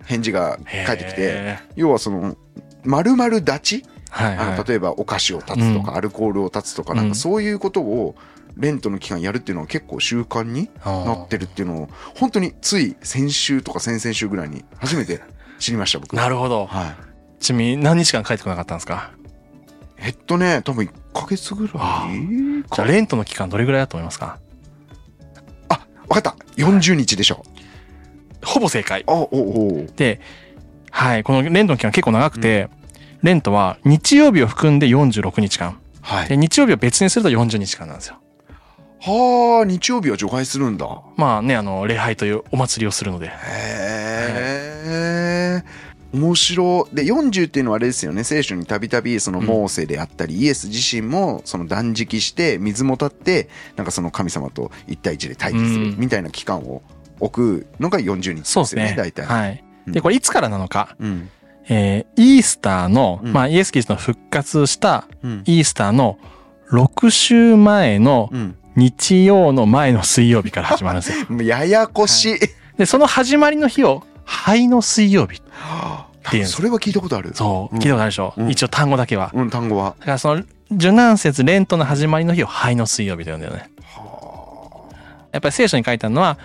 [0.04, 2.36] 返事が返ってきてへ要はその
[2.84, 3.76] 丸々立ち？
[3.76, 3.84] ー。
[4.10, 4.58] はい、あはい。
[4.58, 8.14] の例えばお菓子を断つとか、うんアルコールを断つとか、うんなんかそういうことを
[8.56, 15.20] レントの期間やるっていうのは結構習慣になってるっていうのを本当につい先週とか先々週ぐらいに初めて
[15.58, 16.14] 知りました僕。
[16.14, 16.66] なるほど。
[16.66, 16.94] はい。
[17.40, 19.10] ちなみに何日間帰ってこなかったんですか？
[19.98, 24.38] えっとね多分1ヶ月ぐらいあじゃかあ、レントの期間どれぐらいだと思いますか？
[25.68, 26.36] あ分かった。
[26.56, 27.44] 40日でしょ
[28.44, 29.04] ほぼ正解。
[29.06, 30.20] あおおで、
[30.90, 32.68] はい、このレントの期間結構長くて、
[33.22, 35.72] レントは日曜日を含んで46日間。
[35.72, 36.38] で、はい。
[36.38, 38.20] 日曜日を別にすると40日間なんですよ。
[39.06, 41.02] はあ日曜日は除外するんだ。
[41.16, 43.26] まあね、あの、礼拝というお祭りをするので。
[43.26, 43.30] へ
[44.86, 45.62] え。
[46.14, 55.96] 面白で40っていうのはあれですよね聖書にたびたびそのモーセであったり、イエス自身もその断食して水も立ってなんかその神様と一対一で対峙するうん。
[55.98, 56.82] みたいな期間を
[57.20, 58.84] 置くのが40日ですよそうですね。
[58.92, 59.64] ね大体、はい。
[59.86, 59.92] うん。
[59.92, 60.96] で、これいつからなのか。
[60.98, 61.28] うん。
[61.68, 63.32] えーイースターの、うん。
[63.32, 65.42] まあ、イエス・キリストの復活したうん。
[65.44, 66.18] イースターの
[66.70, 71.42] 6週前のうん日曜の前の水曜日から始まるんですよ。
[71.42, 72.38] ややこしい。
[72.76, 75.42] で、その始まりの日を、灰の水曜日。
[76.30, 77.32] ていうそれは聞いたことある。
[77.34, 79.30] そう、うん聞いたことあるでしょ、うん一応単語だけは。
[79.34, 79.94] うん、単語は。
[80.00, 83.70] だからその、受難節レントの始まりの日を灰の水曜日と呼んでるね。
[85.32, 86.38] やっぱり聖書に書いてあるのは、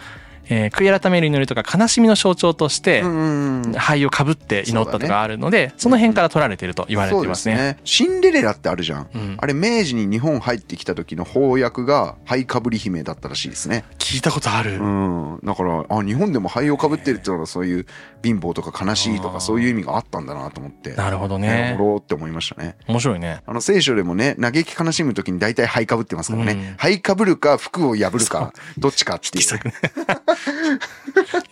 [0.50, 3.72] えー悔い改める祈りとか悲しみの象徴として、うんうんうん。
[3.74, 7.78] 灰をかぶって祈ったとかあるので、その辺から取られていると言われていますね。
[7.84, 9.08] シンデレラってあるじゃん。
[9.14, 13.86] うんあれ明治に日本入ってきた時の翻訳が灰かぶり姫だったらしいですね。
[14.00, 14.80] 聞いたことある。
[14.80, 15.40] うん。
[15.44, 17.86] だから、あ、日本でも灰をかぶってるっていうのはそういう
[18.24, 20.94] 貧乏とか悲しいとかそういう意味があったんだなと思って。
[20.94, 21.78] なるほどなねる。
[21.78, 22.76] ほどって思いましたね。
[22.88, 23.42] 面白いね。
[23.46, 26.52] あの聖書でもね、嘆き悲しむ時に大体灰かぶってますからね。
[26.54, 29.46] うん灰かぶるか服を破るか、どっちかっていう。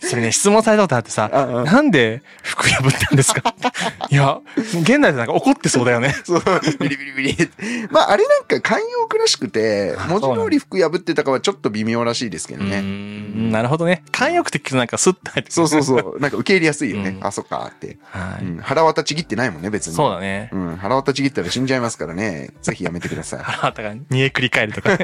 [0.00, 3.54] それね、質問されたことあってさ、うんうんなんで服破ったんですか？
[4.10, 6.14] いや、現代でなんか怒ってそうだよね。
[6.24, 6.42] そう、
[6.80, 7.50] ビリビリビリ。
[7.90, 12.80] まあ、あれなんか慣用句らしくて、文字通り服破ってたかはちょっと微妙らしいですけどね。
[12.80, 14.02] んなるほどね。
[14.12, 16.18] 慣用句って聞くとなんかスッと入ってそうそうそう。
[16.20, 17.10] なんか受け入れやすいよね。
[17.10, 17.98] うんあ、そっかって。
[18.10, 18.44] はい。
[18.44, 18.58] うん。
[18.58, 19.94] 腹渡ちぎってないもんね、別に。
[19.94, 20.48] そうだね。
[20.52, 20.76] うん。
[20.76, 22.50] 腹渡ちぎったら死んじゃいますからね。
[22.62, 24.98] ぜひやめてくださ腹渡が煮え繰り返るとかね。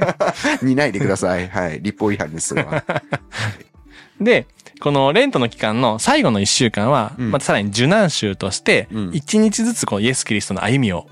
[0.62, 0.64] い。
[0.64, 1.48] 見ないでください。
[1.48, 1.80] はい。
[1.82, 2.82] 立法違反です、それは。
[4.20, 4.46] で、
[4.80, 11.06] このレントの期間の最後の一週間は、うんまたさらに受難週としてうん、一日ずつこのイエス・キリストの歩みを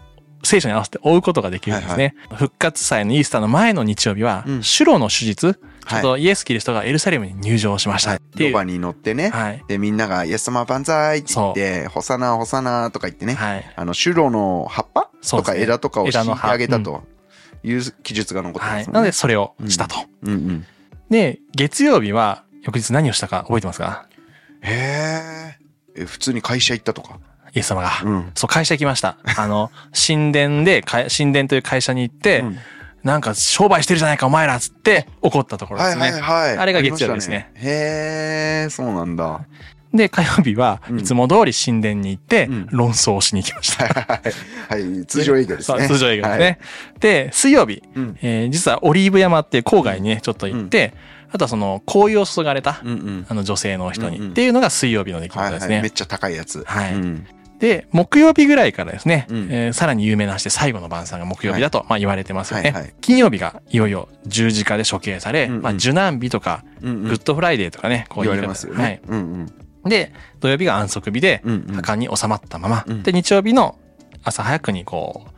[0.45, 2.15] 聖書に合わせて追うことができるんですね。
[2.35, 8.53] 復活祭のイースターの前の日曜日は、うんシュロの手術、ちょはいっとイエス・キリストがエルサレムに入場しましたっていう。
[8.53, 9.31] ロバに乗ってね。
[9.31, 9.65] はい。
[9.69, 13.35] で、みんなが、イエス様万歳って言って、ホサナ、ホサナとか言ってね。
[13.35, 13.73] はい。
[13.75, 15.11] あの、シュロの葉っぱ？
[15.29, 17.03] とか枝とかを敷いて枝の葉あげたと
[17.63, 18.79] いう記述が残ってはい。
[18.79, 18.95] ますもんね。
[18.95, 19.97] なので、それをしたと。
[20.23, 20.67] うんうん。
[21.11, 24.07] で、月曜日は、翌日何をしたか覚えてますか？
[24.63, 25.57] へ
[25.97, 26.03] え。
[26.03, 27.19] え、普通に会社行ったとか？
[27.55, 27.91] イエス様が。
[28.05, 28.31] うん。
[28.35, 29.17] そう、会社行きました。
[29.37, 32.59] あの、 神殿で、か神殿という会社に行って、うん
[33.03, 36.13] なんか商売してるじゃないかお前らっつって怒ったところではいすね。
[36.13, 36.59] はいはい。
[36.59, 39.41] あれが月曜日ですねありましたへえ、そうなんだ。
[39.93, 43.87] で、火曜日はうんいつも通り神殿に行ってうん論争をしに行きました。
[43.89, 45.89] はい、通常営業ですね。
[45.89, 46.59] 通常営業ですはいね。
[47.01, 50.95] で、水曜日、うんえー実はオリーブ山っていう郊外にね、ちょっと行って、
[51.33, 53.27] あとはその香油を注がれた、うんうん。
[53.29, 55.53] あの女性の人に、うんうんっていうのが水曜日の出来はいはい。
[55.55, 55.83] 事ですね。
[55.83, 56.63] めっちゃ高いやつ。
[56.67, 57.27] はいうん
[57.59, 62.73] で、木曜日ぐらいからですね、うんえーさらに有名な話で最後の晩餐が木曜日だと、まあ言われてますよね。
[62.73, 69.01] はいはい金曜日がいよいよ十字架で処刑され、うんうんまあ受難日とか、うんうん Good Friday とかね、こう言われますよね。
[69.07, 69.41] うんうん。
[69.43, 69.47] は
[69.87, 69.91] い。
[69.91, 73.79] で、土曜日が安息日で、うんうん墓に収まったまま、うんで、日曜日の
[74.25, 75.31] 朝早くにこう、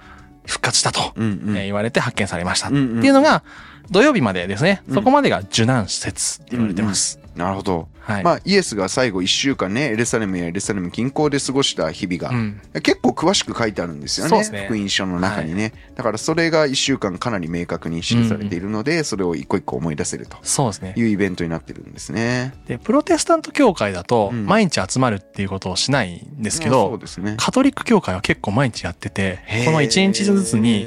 [0.46, 2.68] 復活したと、うんうんえー言われて発見されました。
[2.68, 3.44] うんうんっていうのが、
[3.90, 7.18] 土曜日までですね、うんそこまでが受難説って言われてます。
[7.36, 7.88] なるほど。
[8.00, 8.22] はい。
[8.22, 12.60] まあ、イエスが最後1週間ね、エルサレムやエルサレム近郊で過ごした日々が、うん。
[12.82, 14.50] 結構詳しく書いてあるんですよね。
[14.50, 15.72] ね福音書の中にね。
[15.96, 21.02] だからそれが1週間かなり明確に記されているので、それを一個一個思い出せるとそうですねい。
[21.02, 22.54] うイベントになってるんですね。
[22.66, 27.34] で、プロテスタント教会だと、うん毎日集まるっていうことをしないんですけうんそうど、ですね。
[27.38, 30.86] カトリック教会は結構毎日やってて、この1日ずつに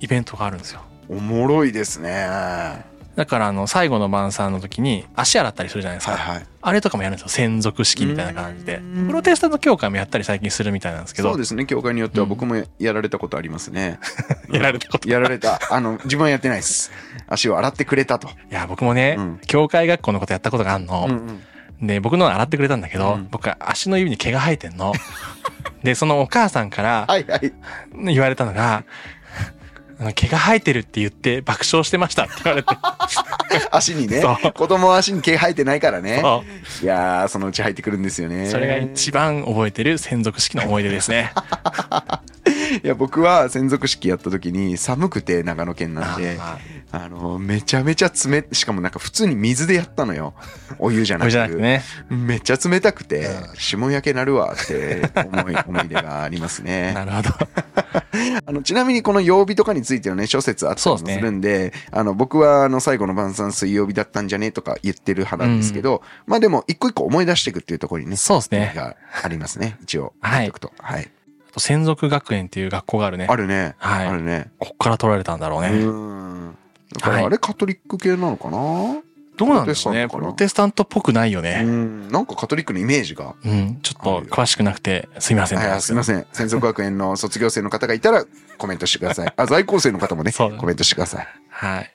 [0.00, 0.80] イベントがあるんですよ。
[1.08, 2.10] おもろいですね。
[2.10, 6.14] はだから、あの、最後の晩餐の時に足洗ったりするじゃないですか。
[6.14, 6.46] いはい。
[6.62, 7.28] あれとかもやるんですよ。
[7.28, 9.06] 専属式みたいな感じでうん。
[9.06, 11.30] プロテスタント教会もやったり最近するみたいなんですけど。
[11.30, 11.64] そうですね。
[11.66, 14.00] 教会によっては僕もやられたことありますね。
[14.50, 15.08] やられたこと。
[15.08, 15.60] いやられた。
[15.70, 16.90] あの、自分はやってないです。
[17.28, 18.28] 足を洗ってくれたと。
[18.50, 21.06] や、僕もね、うん教会学校のことやったことがあるの。
[21.08, 21.42] うん
[21.86, 24.92] で、僕の洗ってくれたんだけど、うん僕は足の指に毛が生えてんの。
[25.84, 27.52] で、そのお母さんからはいはい。
[28.06, 28.84] 言われたのが、
[29.98, 32.76] あの毛が生えてるって言って爆笑してましたって言われて。
[33.70, 34.22] 足にね。
[34.54, 36.22] 子供は足に毛生えてないからね。
[36.82, 38.48] いやー、そのうち入ってくるんですよね。
[38.48, 41.32] それが一番覚えてる専属式の思い出ですね。
[42.82, 46.38] いや、僕は専属式やった時に寒くて長野県なんで、
[46.94, 50.34] ああの、めちゃめちゃ冷、しかもなんか普通に水でやったのよ。
[50.78, 51.82] お湯じゃなくてね。
[52.08, 56.92] めっちゃ冷たくてう、霜焼けなるわって思い、 思い出がありますね。
[56.92, 57.30] なるほど。
[58.46, 68.72] あの、ちなみにこの曜日とかについてはね、諸説あったりもするんで、あの、僕はあの、最後の晩餐水曜日だったんじゃねとか言ってる派なんですけど、まあでも、一個一個思い出していくっていうところにね、そうですね。
[68.74, 69.76] がありますね。
[69.82, 70.52] 一応、はい。
[70.78, 71.10] はい。
[71.48, 73.26] あと専属学園っていう学校があるね。
[73.28, 73.74] あるね。
[73.78, 74.50] はいあるね。
[74.58, 75.84] こっから取られたんだろううね。
[75.84, 76.56] ん。
[76.94, 79.02] だからはいあれカトリック系なのかな？
[79.36, 80.06] どうなんですかね。
[80.06, 81.62] ププロロテスタントっぽくないようね。
[81.62, 82.08] ん。
[82.08, 83.34] なんかカトリックのイメージが。
[83.44, 83.80] うん。
[83.82, 85.58] ちょっと詳しくなくてすみません。
[85.58, 86.24] はい、すみません。
[86.32, 88.24] 専属学園の 卒業生の方がいたら
[88.58, 89.32] コメントしてください。
[89.36, 91.26] あ、在校生の方もね、 コメントしてください。
[91.50, 91.90] はい。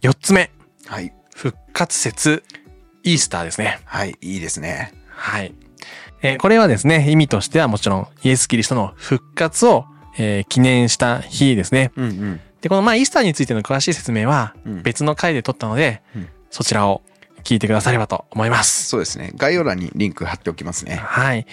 [0.00, 0.50] 四つ目。
[0.86, 1.12] はい。
[1.36, 2.42] 復活節、
[3.04, 3.78] イースターですね。
[3.84, 4.92] はい、いいですね。
[5.10, 5.54] はい。
[6.22, 9.84] えーこれはですね、意味としてはもちろんイエス・キリストの復活を、
[10.18, 11.92] えー記念した日ですね。
[11.96, 12.40] うんうん。
[12.60, 17.02] で、このまあイースターについての詳しい説明はうん別の回で撮ったので、うんそちらを
[17.44, 18.88] 聞いてくださればと思います。
[18.88, 19.32] そうですね。
[19.36, 20.96] 概要欄にリンク貼っておきますね。
[20.96, 21.46] はい。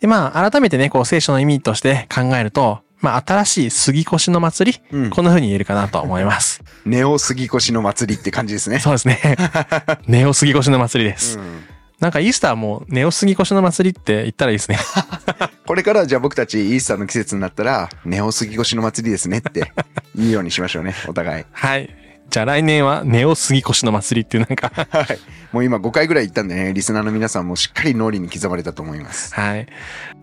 [0.00, 6.62] で、まあ、改めてね、こう、聖書の意味として考えると、まあ、新しい杉越の祭り、うんこんな風に言えるかなと思います。
[6.84, 8.78] ネオ杉越の祭りって感じですね。
[8.78, 9.36] そうですね。
[10.06, 11.38] ネオ杉越の祭りです。
[11.38, 11.64] うん
[12.00, 14.78] なんかイースターもネオ杉越の祭りって言ったらいいですね。
[15.66, 19.72] これからじゃあ僕たちイースターの季節になったら、ネオ杉越の祭りですねって
[20.16, 21.44] 言うようにしましょうね、お互い。
[21.52, 21.99] はい。
[22.30, 25.18] じゃあ来年はネオ杉越の祭りっていうなんかはい。
[25.52, 29.34] もう今5回ぐらい言ったんでね、リスナーの皆さんもしっかり脳裏に刻まれたと思います。
[29.34, 29.66] はい。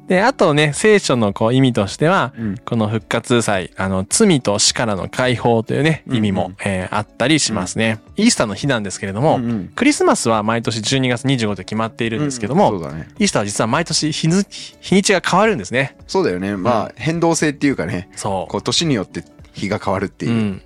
[0.08, 8.00] で、あとね、聖書のこう意味としては、うんこの復活祭、あの、罪と死からの解放というね、意味も、うんうんえーあったりしますね。
[8.15, 13.10] イースターの日なんですけれども、うんうんクリスマスは毎年12月25で決まっているんですけども、そうだね。
[13.20, 14.43] イースターは実は毎年日に
[14.80, 15.98] 日にちが変わるんですね。
[16.08, 16.56] そうだよね。
[16.56, 20.30] まあ、変動性っていうかね、そこう、年によって日が変わるってう。
[20.30, 20.38] いうう。
[20.39, 20.62] ん。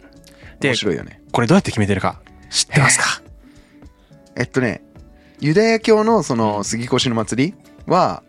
[0.61, 1.21] で面、白いよね。
[1.31, 3.21] これどうやって決めてるか知ってますか？
[4.35, 4.83] えっとね、
[5.39, 7.53] ユダヤ教のその杉越の祭り
[7.85, 8.23] は、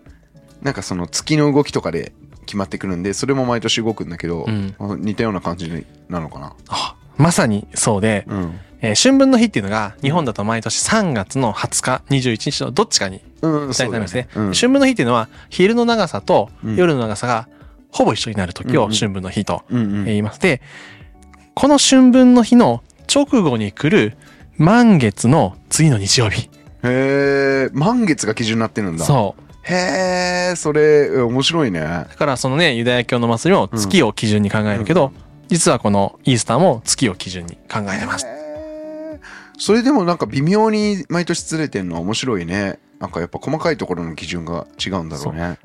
[0.62, 2.12] なんかその月の動きとかで
[2.46, 6.54] 決まってくるんで、それも毎年動くんだけど、うんあ似たような感じなのかな。
[6.68, 8.60] あまさにそうで、うん。
[8.80, 14.28] えー春分の日っていうのが日本だと毎年3月の20日、21日のどっちかにうん、大体なりますね。
[14.34, 17.48] うん春分の日っていうのは昼の長さとうん夜の長さが
[17.92, 20.40] ほぼ一緒になる時をうんうん春分の日とうんうん言います。
[20.40, 20.60] で、
[21.54, 24.16] この春分の日の直後に来る
[24.56, 26.48] 満月の次の日曜日。
[26.84, 29.04] へえ、満月が基準になってるんだ。
[29.04, 29.42] そう。
[29.64, 31.80] へえ、それ、え面白いね。
[31.80, 35.12] だからそのね、ユダヤ教の祭りも月を基準に考えるけど、
[35.48, 38.26] 実はこのイースターも月を基準に考えてます。
[39.58, 42.78] それでもなんか微妙に毎年ずれてんのは面白いね。
[42.98, 45.58] なんかやっぱ細かいところの基準が違うんだろうね。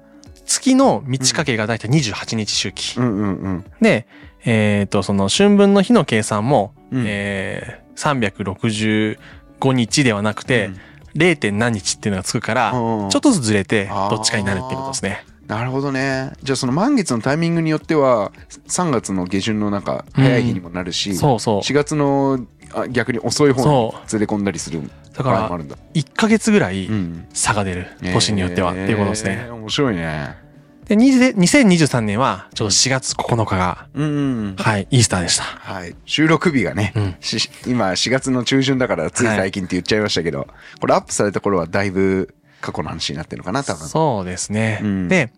[0.45, 2.99] 月の満ち欠けがだいたい28日周期。
[2.99, 3.65] うんうんうん。
[3.81, 4.07] で、
[4.47, 9.17] えっ、と、その春分の日の計算も、うんえー、
[9.57, 10.71] 365日ではなくて、
[11.15, 11.37] 0.
[11.37, 15.25] 点何日っていうのがつくから、うんちょっとずつずれて、どっちかになるっていうことですね。
[15.47, 16.33] なるほどね。
[16.43, 18.31] じゃあその満月のタイミングによっては、
[18.67, 21.59] 3月の下旬のなんか早い日にもなるし、そうそう。
[21.59, 24.81] 4月のあ逆に遅い方にそずれ込んだりする
[25.13, 25.77] だから、場合もあるんだ。
[25.93, 27.27] 1ヶ月ぐらいうん。
[27.33, 27.87] 差が出る。
[28.01, 29.49] 年によっては、っていうことですねえ。
[29.49, 30.46] ー面白いね。
[30.87, 34.09] で、に2023年は、ちょうど4月9日が、うんう
[34.51, 34.55] ん。
[34.57, 35.43] はい、イースターでした。
[35.43, 35.95] はい。
[36.05, 40.47] 収録日がね、うんし今4月の中旬だからつい最近って言っちゃいましたけど、
[40.79, 43.87] これアップされた頃はだいぶ過去の話になってるのかな、多分。
[43.87, 44.79] そうですね。
[44.81, 45.31] うんで、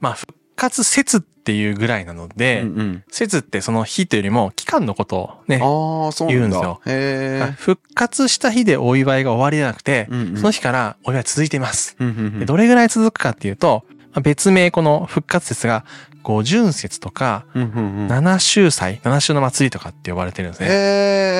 [0.00, 6.34] まあ、復活節っていうぐらいなので、うんうん節ってその日というよりも期間のことをね、ああ、そうなんだ。
[6.34, 7.52] 言うんですよ。
[7.56, 11.96] 復活した日でお祝いが終わりじゃなくて、うんうんその日からお祝い続いています。
[11.98, 15.84] うんうんうんでどれぐらい続くかっていうと、まあ別名この復活節が
[16.22, 20.66] 五巡節とか、七周祭、七周の祭りとかって呼ばれてるんですね。
[20.68, 20.72] へ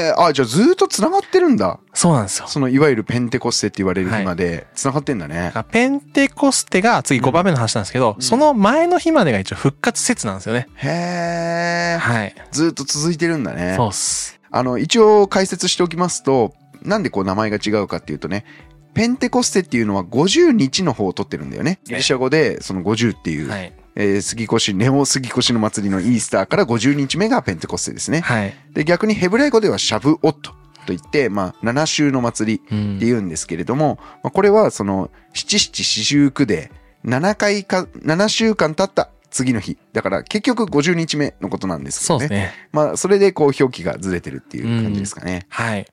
[0.08, 0.14] え。
[0.16, 1.78] あ、じゃあずっと繋がってるんだ。
[1.92, 2.46] そうなんですよ。
[2.48, 5.52] そのいわゆるペンテコステって言われる日まで繋がってんだねだ。
[5.52, 10.68] からペンテコステが次5番目の話なんですけど、うんその前の日までが一応復活節なんですよね。
[10.76, 11.98] へえ。
[11.98, 12.34] はい。
[12.52, 13.74] ずっと続いてるんだね。
[13.76, 14.40] そうっす。
[14.50, 18.44] あの、一応解説しておきますと、なんでこう名前が違うかっていうとね、
[18.94, 21.80] ペンテコステっていうのは50日の方を取ってるんだよね。
[21.84, 23.72] ギリシャ語でその50っていう、はい。
[23.96, 28.20] えー杉越、ネオ杉越の祭りのイースターから50日目がペンテコステですね。
[28.20, 28.54] はい。
[28.72, 30.52] で、逆にヘブライ語ではシャブオット
[30.86, 36.70] といって、まあ、7週の祭りうんって言うんですけれども、まあ、これはその七七四十九で
[37.04, 42.52] 7回か7週間経った次の日だから結局50日目のことなんですけどねそうですね。
[42.72, 45.86] まあそれでこう表記がずれてるっていう感じですかね、はい。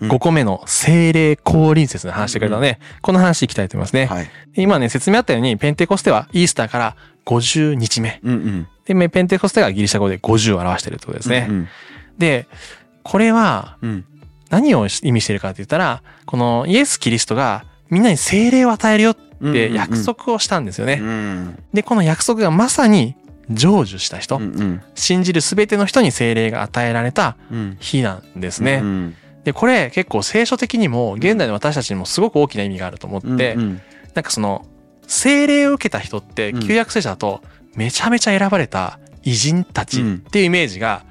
[0.00, 0.10] うん。
[0.10, 4.06] 5個目の精霊降臨節の話してくれたので、この話いきたいと思いますね。
[4.06, 4.30] はい。
[4.56, 8.20] 今ね、説明あったように、ペンテコステはイースターから50日目。
[8.22, 8.68] うんうん。
[8.84, 11.46] で、めペンテコステがギリシャ語で50を表してるってことですね。
[11.48, 11.68] うん
[12.18, 12.46] で、
[13.02, 14.04] これはうん。
[14.50, 19.16] 何を意味してるかって言ったら、このイエス・キリストがみんなに精霊を与えるよっ
[19.52, 20.98] て約束をしたんですよね。
[21.00, 21.58] うん。
[21.72, 23.14] で、この約束がまさに
[23.48, 24.82] 成就した人、うんうん。
[24.96, 27.76] 信じる全ての人に精霊が与えられたうん。
[27.80, 28.80] 日なんですね。
[28.82, 33.80] うんで、これ結構聖書的にも現代の私たちにもすごく大きな意味があると思って、うんうん。
[34.14, 34.66] なんかその、
[35.06, 36.60] 精霊を受けた人ってうん。
[36.60, 37.42] 旧約聖書だと
[37.74, 41.04] めちゃめちゃ選ばれた偉人たちっていうイメージが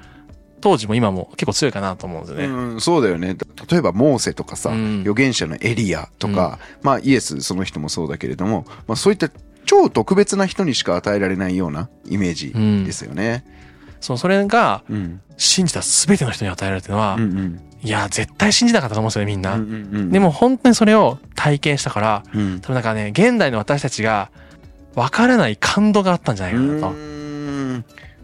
[0.60, 2.46] 当時も今も結構強いかなと思うんですよね。
[2.46, 3.36] うん、そうだよね。
[3.68, 5.00] 例えばモーセとかさ、うん。
[5.00, 9.30] 預言者のエリアとか、まあイエスその人もそうだけれども、まあ、そういった
[9.64, 12.84] 超特別な人にしか与えられないようなイメージうん。
[12.84, 13.44] ですよね。
[14.00, 15.20] そう、それがうん。
[15.36, 19.54] 信じた全ての人に与えられていうのは、うんうんいや、絶対信じなかったと思うんですよね、みんな。
[19.54, 19.64] うんう
[19.98, 24.30] んでも本当にそれを体験したから、うん多分なんかね、現代の私たちが
[24.94, 26.94] 分からない感動があったんじゃないかなと。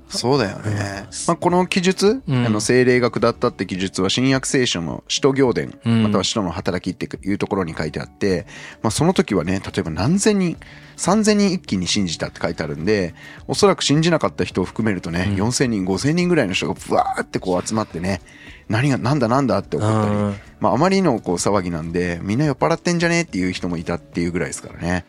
[0.09, 1.09] そうだよね。
[1.27, 2.47] まあ、この記述、うん。
[2.47, 6.03] あの精霊が下ったって記述は新約聖書の使徒行伝、うん。
[6.05, 8.47] または使徒の働きっていうところに書いてあって、
[8.83, 10.57] まあ、その時はね、例えば何千人、
[10.97, 13.15] 3000人一気に信じたって書いてあるんで、
[13.49, 15.35] おそらく信じなかった人を含めるとね、うん。
[15.37, 18.21] 4000人、5000人ぐらいの人がブワーってこう集まってね、
[18.69, 20.35] 何が、なんだなんだって怒ったり、うん。
[20.61, 25.05] まあ、あまりのこう騒ぎなんで、みんな酔っ払ってんじゃねっていう人もいたっていうぐらいですからね。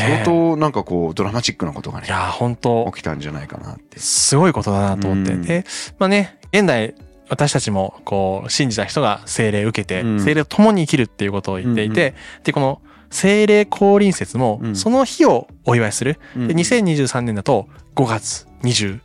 [0.00, 3.98] 相当なんかこう、ドラマチックなことがねい、やー、本当起きたんじゃないかなって。
[3.98, 5.32] すごいことだなと思って。
[5.32, 5.64] うんで、
[5.98, 6.94] まあね、現代、
[7.28, 12.80] 私たちも、こう、信じた人が精霊を受けて、うん精霊と共に生きるっていうことを言っていて、うんで、この、
[13.10, 16.18] 精霊降臨節もう、んその日をお祝いする。
[16.36, 19.00] うんで、2023年だと、5月28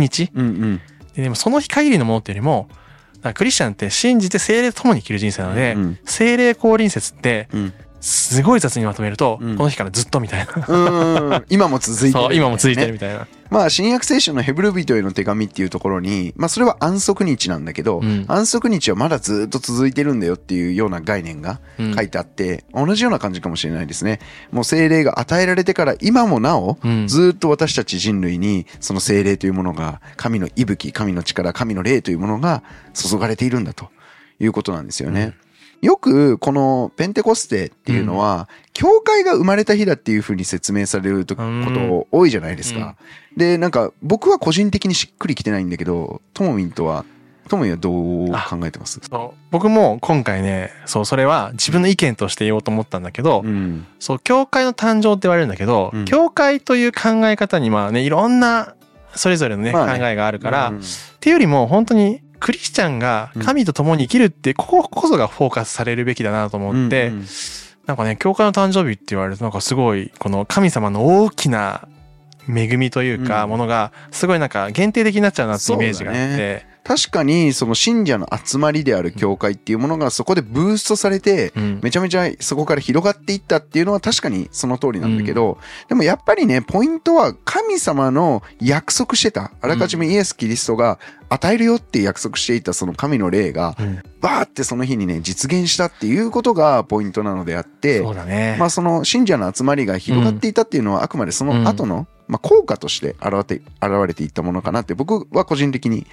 [0.00, 0.30] 日。
[0.34, 0.80] うんうん。
[1.14, 2.68] ででも、その日限りのものっていうよりも、
[3.34, 7.72] クリスチャンって信じて精霊と共に生きる人生なので、うん精霊降臨節って、うん。
[8.06, 10.66] すごい雑にまとめると、うんこの日からずっとみたいな。
[10.68, 11.44] うん。
[11.48, 12.92] 今も続いてる、そう、今も続いてるね。
[12.92, 13.26] みたいな。
[13.50, 24.20] まあ、新約聖書のヘブル人への手紙っていうところに、まあ、それは安息日なんだけど、うん安息日はまだずっと続いてるんだよっていうような概念がうん書いてあって、同じような感じかもしれないですね。
[24.52, 32.62] もう精霊が与えられてから今もなお、うんずっと私たち人類にその精霊というものが、神の息吹、神の力、神の霊というものが
[32.94, 33.88] 注がれているんだと
[34.38, 35.34] いうことなんですよね。
[35.82, 42.96] よくこのペンテコステっていうのは、教会が生まれた日だっていうふうに説明されること多いじゃないですか。
[43.36, 47.04] で、なんか僕は個人的にしっくりきてないんだけど、ともみんとは、
[47.48, 49.00] ともみんはどう考えてます？
[49.08, 49.38] そう。
[49.50, 53.86] 僕も今回ね、そう、それは自分の意見として言おうと思ったんだけど、うん。
[54.00, 56.04] そう、教会の誕生って言われるんだけど、うん。
[56.06, 58.74] 教会という考え方にまあね、いろんな、
[59.14, 59.98] それぞれのね、まあね。
[59.98, 60.78] 考えがあるから、うん。
[60.78, 60.80] っ
[61.20, 67.26] ていうよりも本当にクリスチャンが神と共に生きるって、こここそがフォーカスされるべきだなと思って、うんうん
[67.86, 71.88] なんかね、教会の誕生日って言われるとなんかすごい、この神様の大きな
[72.48, 73.50] 恵みというか、うん。
[73.50, 81.80] ものが、すごいなんか限定的になっちゃうなってイメージがあって、確かにその信者の集まりである教会っていうものがそこでブーストされて、うん。
[81.82, 85.58] めちゃめちゃそこから広がっていったっていうのは確かにその通りなんだけど、
[85.88, 94.02] でもやっぱりね、ポイントは神様の約束してた、あらかじめイエス・キリストが与えるよって約束していたその神の霊が、うん。
[94.20, 98.00] バーってその日にね、実現したっていうことがポイントなのであって。
[98.60, 106.06] まあその信者の集まりが広がっていたっていうのはあくまでその後の、まあ効果として現れて、現れていったものかなって僕は個人的に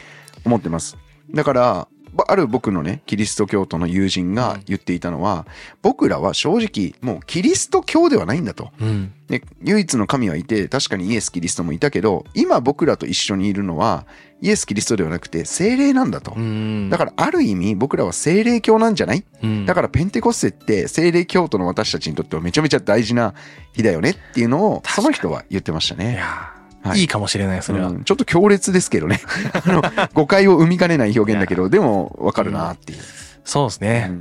[0.45, 0.97] 思ってます。
[1.31, 5.47] だから、ばある僕のね、キリスト教徒の友人が言っていたのは、
[5.81, 8.69] 僕らは正直もうキリスト教ではないんだと。
[8.79, 9.13] うん。
[9.27, 14.05] で唯一の神はいて、確かにイエス・キリストもいたけど、今僕らと一緒にいるのは、
[14.41, 16.33] イエス・キリストではなくて精霊なんだと。
[16.37, 16.91] うん。
[16.91, 19.25] だからある意味僕らは精霊教なんじゃない？
[19.41, 23.33] うん、だからペンテコステって精霊教徒の私たちにとってはめちゃめちゃ大事な
[23.73, 26.21] 日だよねっていうのをその人は言ってましたいね。
[26.83, 27.87] はいい、いかもしれない、それは。
[27.87, 29.21] うんちょっと強烈ですけどね。
[29.53, 29.81] あの
[30.13, 32.99] 誤解を生みかねない表現だけど、でもわかるなっていう。
[33.45, 34.07] そうですね。
[34.09, 34.19] うんう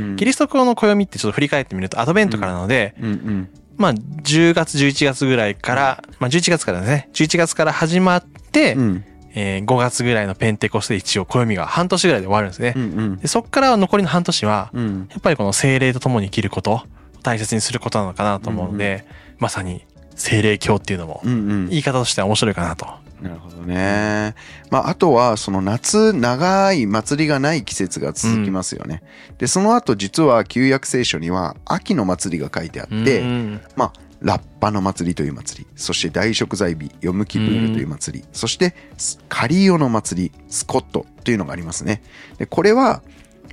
[0.00, 12.72] んキリスト教の暦ってちょっと振り返ってみるとアドベントからなので、うんうんまあ10月11月ぐらいから、まあ11月からですね、11月から始まって、うんえー5月ぐらいのペンテコステで一応暦が半年ぐらいで終わるんですね。
[12.76, 16.82] うんうんでそっから残りの半年は、うんやっぱりこの精霊と共に生きること、
[17.24, 19.04] 大切にすることなのかなと思うので、
[19.38, 22.86] まさに精霊教っていうのも、うんうん言い方としては面白いかなと。
[23.22, 24.34] なるほどね。
[24.70, 29.02] まあ、あとは、その夏、長い祭りがない季節が続きますよね。
[29.38, 42.02] で、その後、実は旧約聖書には、秋の祭りが書いてあって、うんまあ、ラッパの祭りという祭り、そして大食材日、ヨムキプールという祭り、そしてスカリオの祭り、スコットというのがありますね。
[42.38, 43.02] で、これは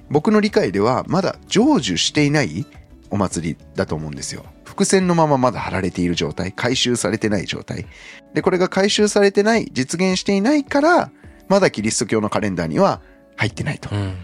[0.10, 2.66] 僕の理解ではまだ成就していない
[3.10, 4.46] お祭りだと思うんですよ。
[4.72, 7.88] 伏線のまままだ貼られている状態、回収されてない状態。
[8.34, 11.12] で、これが回収されてない、実現していないから、
[11.50, 13.02] まだキリスト教のカレンダーには
[13.36, 13.94] 入ってないと。
[13.94, 14.16] うん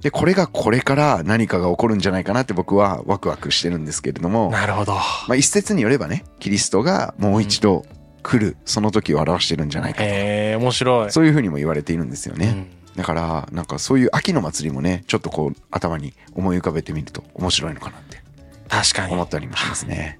[0.00, 4.50] で、これがこれから何かが起こるんじゃないかなって僕はワクワクしてるんですけれども。
[4.50, 4.92] なるほど。
[4.92, 5.00] ま
[5.30, 7.84] あ、一説によればね、キリストがもう一度
[8.22, 10.04] 来る、その時を表してるんじゃないかと。
[10.04, 11.10] へえ、面白い。
[11.10, 12.46] そういうふうにも言われているんですよね。
[12.46, 18.22] うんだから、なんかそういう秋の祭りもね、ちょっとこう頭に思い浮かべてみると面白いのかなって
[18.68, 19.12] 確かに。
[19.12, 19.22] 思。
[19.22, 20.18] ったりもしますね。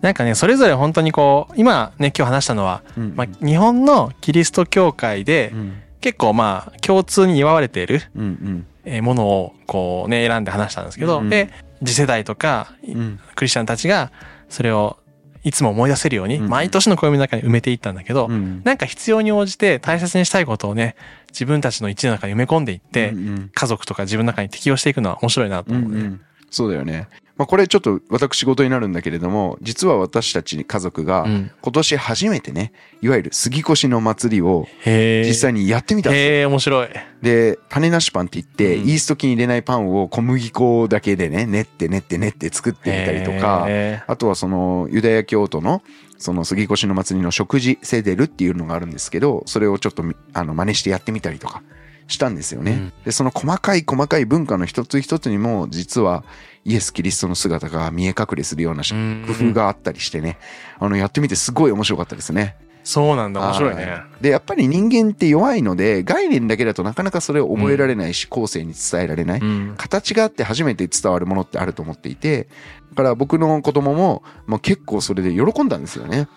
[0.00, 5.82] なんかね、それぞれ本当にこう、今ね、今日話したのは、うんまあ、日本のキリスト教会でうん。
[6.00, 11.50] 結構まあ、共通に祝われているうんえーものをこうね、選んで話したんですけど、うんで、
[11.84, 13.20] 次世代とか、うんうん。
[13.34, 14.10] クリスチャンたちが、
[14.48, 14.96] それを
[15.44, 20.96] いつも思い出せるように、うん毎年の暦の中に埋めていったんだけど、うんなんか必要に応じて大切にしたいことをね、
[21.30, 23.50] 自分たちの一の中に埋め込んでいって、うんうん。
[23.54, 26.00] 家族とか自分の中に適用していくのは面白いなとうん思うね。
[26.00, 26.20] うん
[26.50, 27.08] そうだよね。
[27.40, 31.50] まあ、これちょっと私事になるんだけれども、実は私たち家族がうん。
[31.62, 34.66] 今年初めてね、いわゆる杉越の祭りを。
[34.84, 36.88] 実際にやってみたんですよへえ、面白い。
[37.22, 45.82] で、種なしパンって言って、うんイースト菌入れないパンを小麦粉だけでね、練って練って練って作ってみたりとか、へあとはそのユダヤ教徒の
[46.18, 51.62] その杉越の祭りの食事セデルっていうのがあるんですけど、それをちょっとみあの真似してやってみたりとか
[52.10, 52.72] したんですよね。
[52.72, 56.24] うんで、その細かい細かい文化の一つ一つにも実は
[56.64, 60.38] イエス・キリストの姿が見え隠れするような工夫があったりしてね、
[60.78, 62.56] あのやってみてすごい面白かったですね。
[62.82, 63.84] そうなんだ、面白いね。
[63.84, 69.40] はいで、やっぱり人間って弱いので、概念だけだとなかなかそれを覚えられないし、後世に伝えられない。
[69.40, 69.74] うん。
[69.78, 72.48] 形があって初めて伝わるものってあると思っていて、
[72.90, 76.28] だから僕の子供も、まあ、結構それで喜んだんですよね。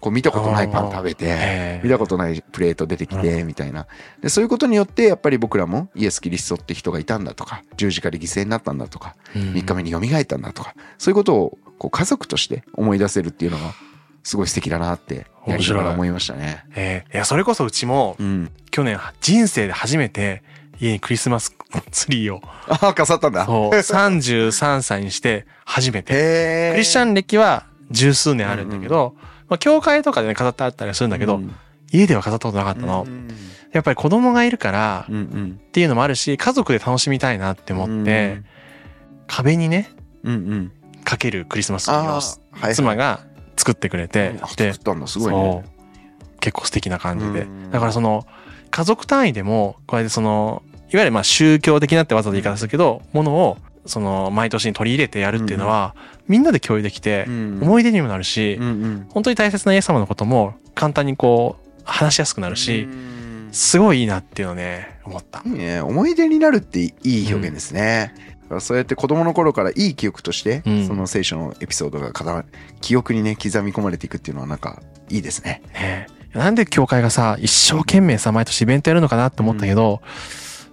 [0.00, 3.86] こう見たことないパン食べて、見たことないプレート出てきて、みたいな。
[4.20, 13.74] で、そういうことによって、やっぱり僕らもイエス・キリストって人がいたんだとか、十字架で犠牲になったんだとか、うん3日目に蘇ったんだとか、そういうことをこう家族として思い出せるっていうのが、
[14.22, 16.64] すごい素敵だなって、やりながら思いましたね。
[16.74, 18.50] えーいや、それこそうちも、うん。
[18.70, 20.42] 去年、人生で初めて、
[20.80, 21.56] 家にクリスマス
[21.90, 23.46] ツリーを、ああ、飾ったんだ。
[23.46, 26.70] そう、33歳にして初めて。
[26.72, 29.14] クリスチャン歴は十数年あるんだけど、
[29.48, 31.54] まあ、教会とかでね、飾ってあったりするんだけど、うん
[31.90, 33.04] 家では飾ったことなかったの。
[33.06, 33.28] うん
[33.72, 35.06] やっぱり子供がいるから。
[35.08, 35.12] っ
[35.72, 38.42] ていうのもあるし、家族で楽しみたいなって思って、
[39.26, 39.90] 壁にね、
[40.22, 40.72] うんうん。
[41.04, 42.74] かけるクリスマスツリーを。
[42.74, 43.20] 妻が
[43.56, 45.64] 作ってくれて、あで作ったんだ、すごいね。
[46.40, 48.26] 結構素敵な感じでうんだからその
[48.70, 55.94] 家族単位でもこうやってそのいわゆるまあ宗教的なってわざと言い方するけどものをその毎年に取り入れてやるっていうのは
[56.26, 59.06] みんなで共有できてうん思い出にもなるしうんうん。
[59.10, 65.80] 本当に大切なイエス様のことも簡単にこう話しやすくなるしうんすごいいいなっていうのをね思ったいいね。
[65.80, 68.14] 思い出になるっていい表現ですね。
[68.42, 72.44] だからそうやって子供の頃からいい記憶として、うんその聖書のエピソードがか
[72.80, 75.62] 記憶にね、刻み込まれていくっていうのはなんかいいですね。
[75.74, 80.02] ねなんで教会がさ一生懸命さ毎年イベントやるのかなって思ったけど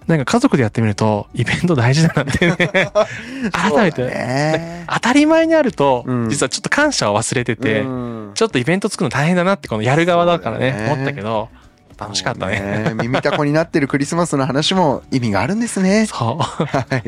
[0.06, 2.56] なんか家族でやってみるとイベント大事だなってね
[3.52, 11.48] 改めて当たり前にあると、うん実はちょっと感謝を忘れてて、うんちょっとイベント作るの大変だなってこのやる側だからね思ったけど
[11.98, 12.82] 楽しかったね。
[12.86, 16.06] そう耳たこになってるクリスマスの話も意味があるんですね。
[16.12, 16.64] そう。
[16.64, 17.02] はい。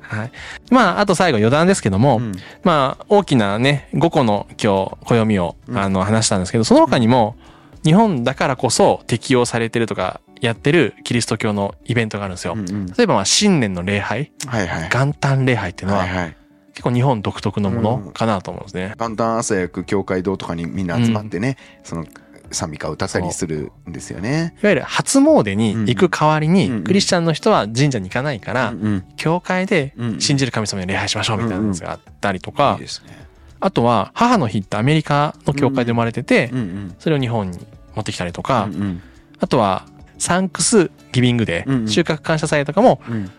[0.00, 0.32] はい。
[0.70, 2.32] まあ、あと最後余談ですけども、うん
[2.64, 7.36] まあ、大きなね、5個の今日、暦を、うんあの、話したんですけど、その他にも、
[7.84, 12.54] 日本だからこそ適用されてるとか、やってるキリスト教のイベントがあるんですよ。
[12.54, 14.88] うんうん例えば、まあ、新年の礼拝、はいはい。
[14.88, 16.36] 元旦礼拝っていうのは、はいはい。
[16.72, 18.94] 結構日本独特のものかなと思うんですね。
[18.98, 22.06] 元旦朝焼く教会堂とかにみんな集まってね、その
[22.52, 24.54] 賛美歌を歌ったりするんですよね。
[24.62, 33.18] いわゆる初詣に行く代わりに、うんうんクリスチャンの人は神社に行かないから、うんうん教会でうん信じる神様に礼拝しましょうみたいなやつがあったりといかい、ですね。
[33.60, 37.58] あとは母の日ってアメリカの教会で生まれててう、んそれを日本に
[37.94, 39.02] 持ってきたりとうかん。、うん
[39.42, 39.86] あとは
[40.20, 41.84] サンクスギビングデうんうん。
[41.86, 43.30] ー、収穫感謝祭とかも、うん。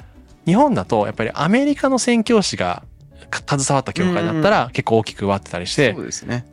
[0.46, 2.84] 日本だとやっぱりアメリカの宣教師が
[3.32, 5.96] 携わった教会だったら結構大きく割ってたりして。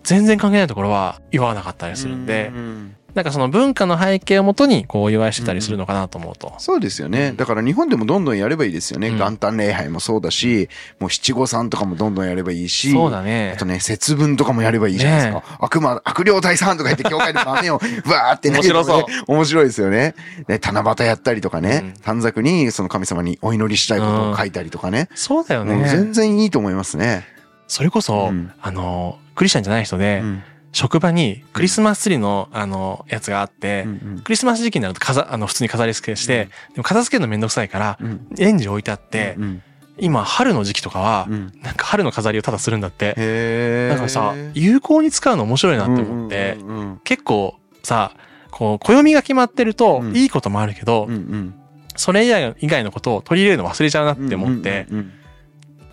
[0.04, 6.54] 全然関係ないところは祝わなかったりするんでう、んなんかその文化の背景をもとにこうお祝いしてたりするのかなと思うと。
[6.58, 7.32] そうですよね。
[7.36, 9.08] だから日本でもどんどんやればいいですよね。
[9.08, 10.68] うん元旦礼拝もそうだし、
[11.00, 12.92] もう七五三とかもどんどんやればいいし。
[12.92, 13.64] そうだねあと。
[13.64, 15.38] ね、節分とかもやればいいじゃないですか。
[15.40, 20.14] ね悪魔、悪霊退散とか言って教会で豆を わーって投げて面白そう面白いですよね。
[20.46, 25.08] ね、七夕やったりとかね、うん短冊にその神様にお祈りしたいことを書いたりとかね。
[25.14, 25.88] そうだよね。
[25.88, 27.26] 全然いいと思いますね。
[27.66, 30.42] それこそ、うんあの、クリスチャンじゃない人で、うん
[30.72, 38.26] 職場にクリスマスツリーの、あの、やつがあって、うんクリスマス時期になると飾、あの、普通に飾り付けして、でも片付けるのめんどくさいから、うん。
[38.36, 39.62] レンジ置いてあって、うん
[40.00, 41.52] 今、春の時期とかはう、ん。
[41.62, 43.88] なんか春の飾りをただするんだって。
[43.90, 48.12] だからさ、有効に使うの面白いなって思って、うんうん結構さ、
[48.50, 50.16] こう、暦が決まってるとう、ん。
[50.16, 51.54] いいこともあるけど、うんうん。
[51.96, 52.26] それ
[52.60, 55.12] 以外のことを取り入れるの忘れちゃうなって思って、うんうんうん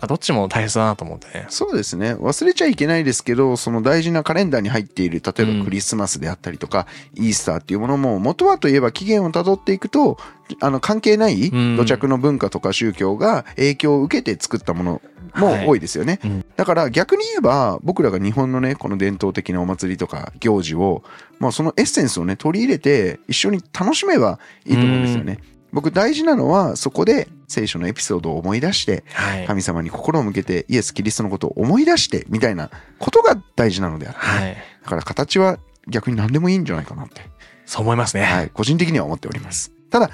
[0.00, 1.46] あどっちも大切だなと思ってね。
[1.48, 2.14] そうですね。
[2.14, 10.18] 忘れちゃいけないですけど、その大事なカレンダーに入っている、例えうんばクリスマスであったりとか、イースターっていうものも、元はといえば起源をたどっていくと、
[10.60, 15.02] あの、関係ないうん土着の文化とか宗教が影響を受けて作ったもの
[15.34, 16.20] も多いですよね。
[16.24, 21.02] うんだから逆に言えば、僕らが日本のね、この伝統的なお祭りとか行事を、
[21.38, 25.38] まあそのエッセンスをね、取り入れて一緒に楽しめばいいと思うんですよね。
[25.76, 29.46] 僕大事なのは、そこで聖書のエピソードを思い出して、はい。
[29.46, 34.56] 神様に心を向けてイエス・キリストのことを思い出してみたいなことが大事なのであって、はい。
[34.82, 37.20] だから形は逆に何でもいいんじゃないかなって、
[37.66, 38.24] そう思いますね。
[38.24, 39.70] はい、個人的には思っております。
[39.90, 40.12] ただ、も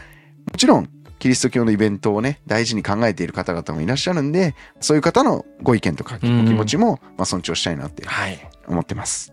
[0.56, 0.88] ちろん
[1.20, 8.50] キリスト教のイベントをね、大事に考えている方々もいらっしゃるんで、そういう方のご意見とかお気うん持ちも、まあ、尊重したいなってはい。
[8.66, 9.32] 思ってます。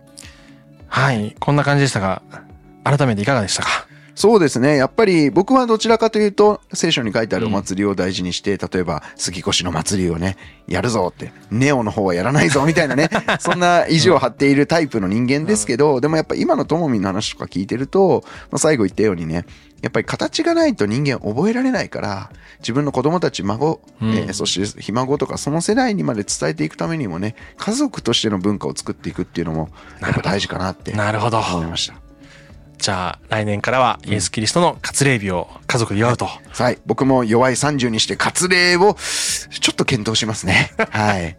[0.87, 1.35] はい。
[1.39, 2.21] こんな感じでしたが、
[2.83, 3.88] 改めていかがでしたか？
[4.19, 4.75] そうですね。
[4.75, 10.35] やっぱり僕はどちらかというと、聖書に書いてあるお祭りを大事にして、例えば杉越の祭りをね、
[10.67, 13.09] やるぞって、ネオの方はやらないぞみたいなね、
[13.39, 19.45] そんな意地を張っているタイプの人間ですけど、でもやっぱ今のともみんの話とか聞いてると、まあ、最後言ったようにね、
[19.81, 29.69] やっぱり形がないと人間覚えられないから、自分の子供たち、孫、うんえーそしてひ孫とかその世代にまで伝えていくためにもね、家族としての文化を作っていくっていうのも、
[30.01, 31.39] やっぱ大事かなってなるほど。
[31.39, 32.08] 思いました。
[32.79, 36.25] じゃあ、来年からはイエス・キリストの割礼日を家族で祝うと。
[36.25, 36.77] はい。
[36.85, 40.71] 僕も弱い30にして割礼をちょっと検討しますね。
[40.89, 41.35] はい。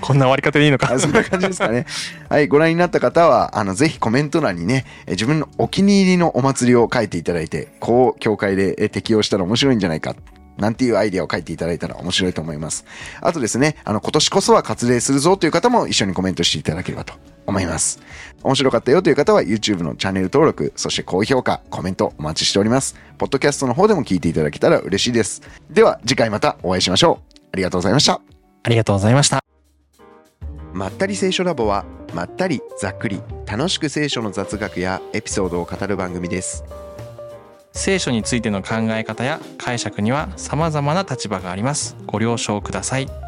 [0.00, 0.98] こんな終わり方でいいのかあ。
[0.98, 1.86] そんな感じですかね。
[2.28, 2.48] はい。
[2.48, 10.16] ご覧になった方は、あの、ぜひコメント欄にね、え自分のお気に入りのお祭りを書いていただいて、こう、教会でえ適用したら面白いんじゃないか。
[10.58, 12.84] なんていうアイデアを書いていただいたら面白いと思います。
[13.20, 17.14] あとですね、あの、今年こそは割礼するぞという方も一緒にコメントしていただければと
[17.46, 18.00] 思います。
[18.42, 22.96] 面白かったよという方は YouTube のチャンネル登録、そして高評価、コメントお待ちしております。
[23.18, 25.42] ポッドキャストの方でも聞いていただけたら嬉しいです。
[25.70, 27.36] では、次回またお会いしましょう。
[27.52, 28.20] ありがとうございました。
[28.62, 29.46] ありがとうございました。
[30.76, 36.64] まったり聖書ラボはまったりざっくり楽しく聖書の雑学やエピソードを語る番組です
[37.76, 41.96] 聖書についての考え方や解釈には様々な立場があります。
[42.06, 43.25] ご了承ください。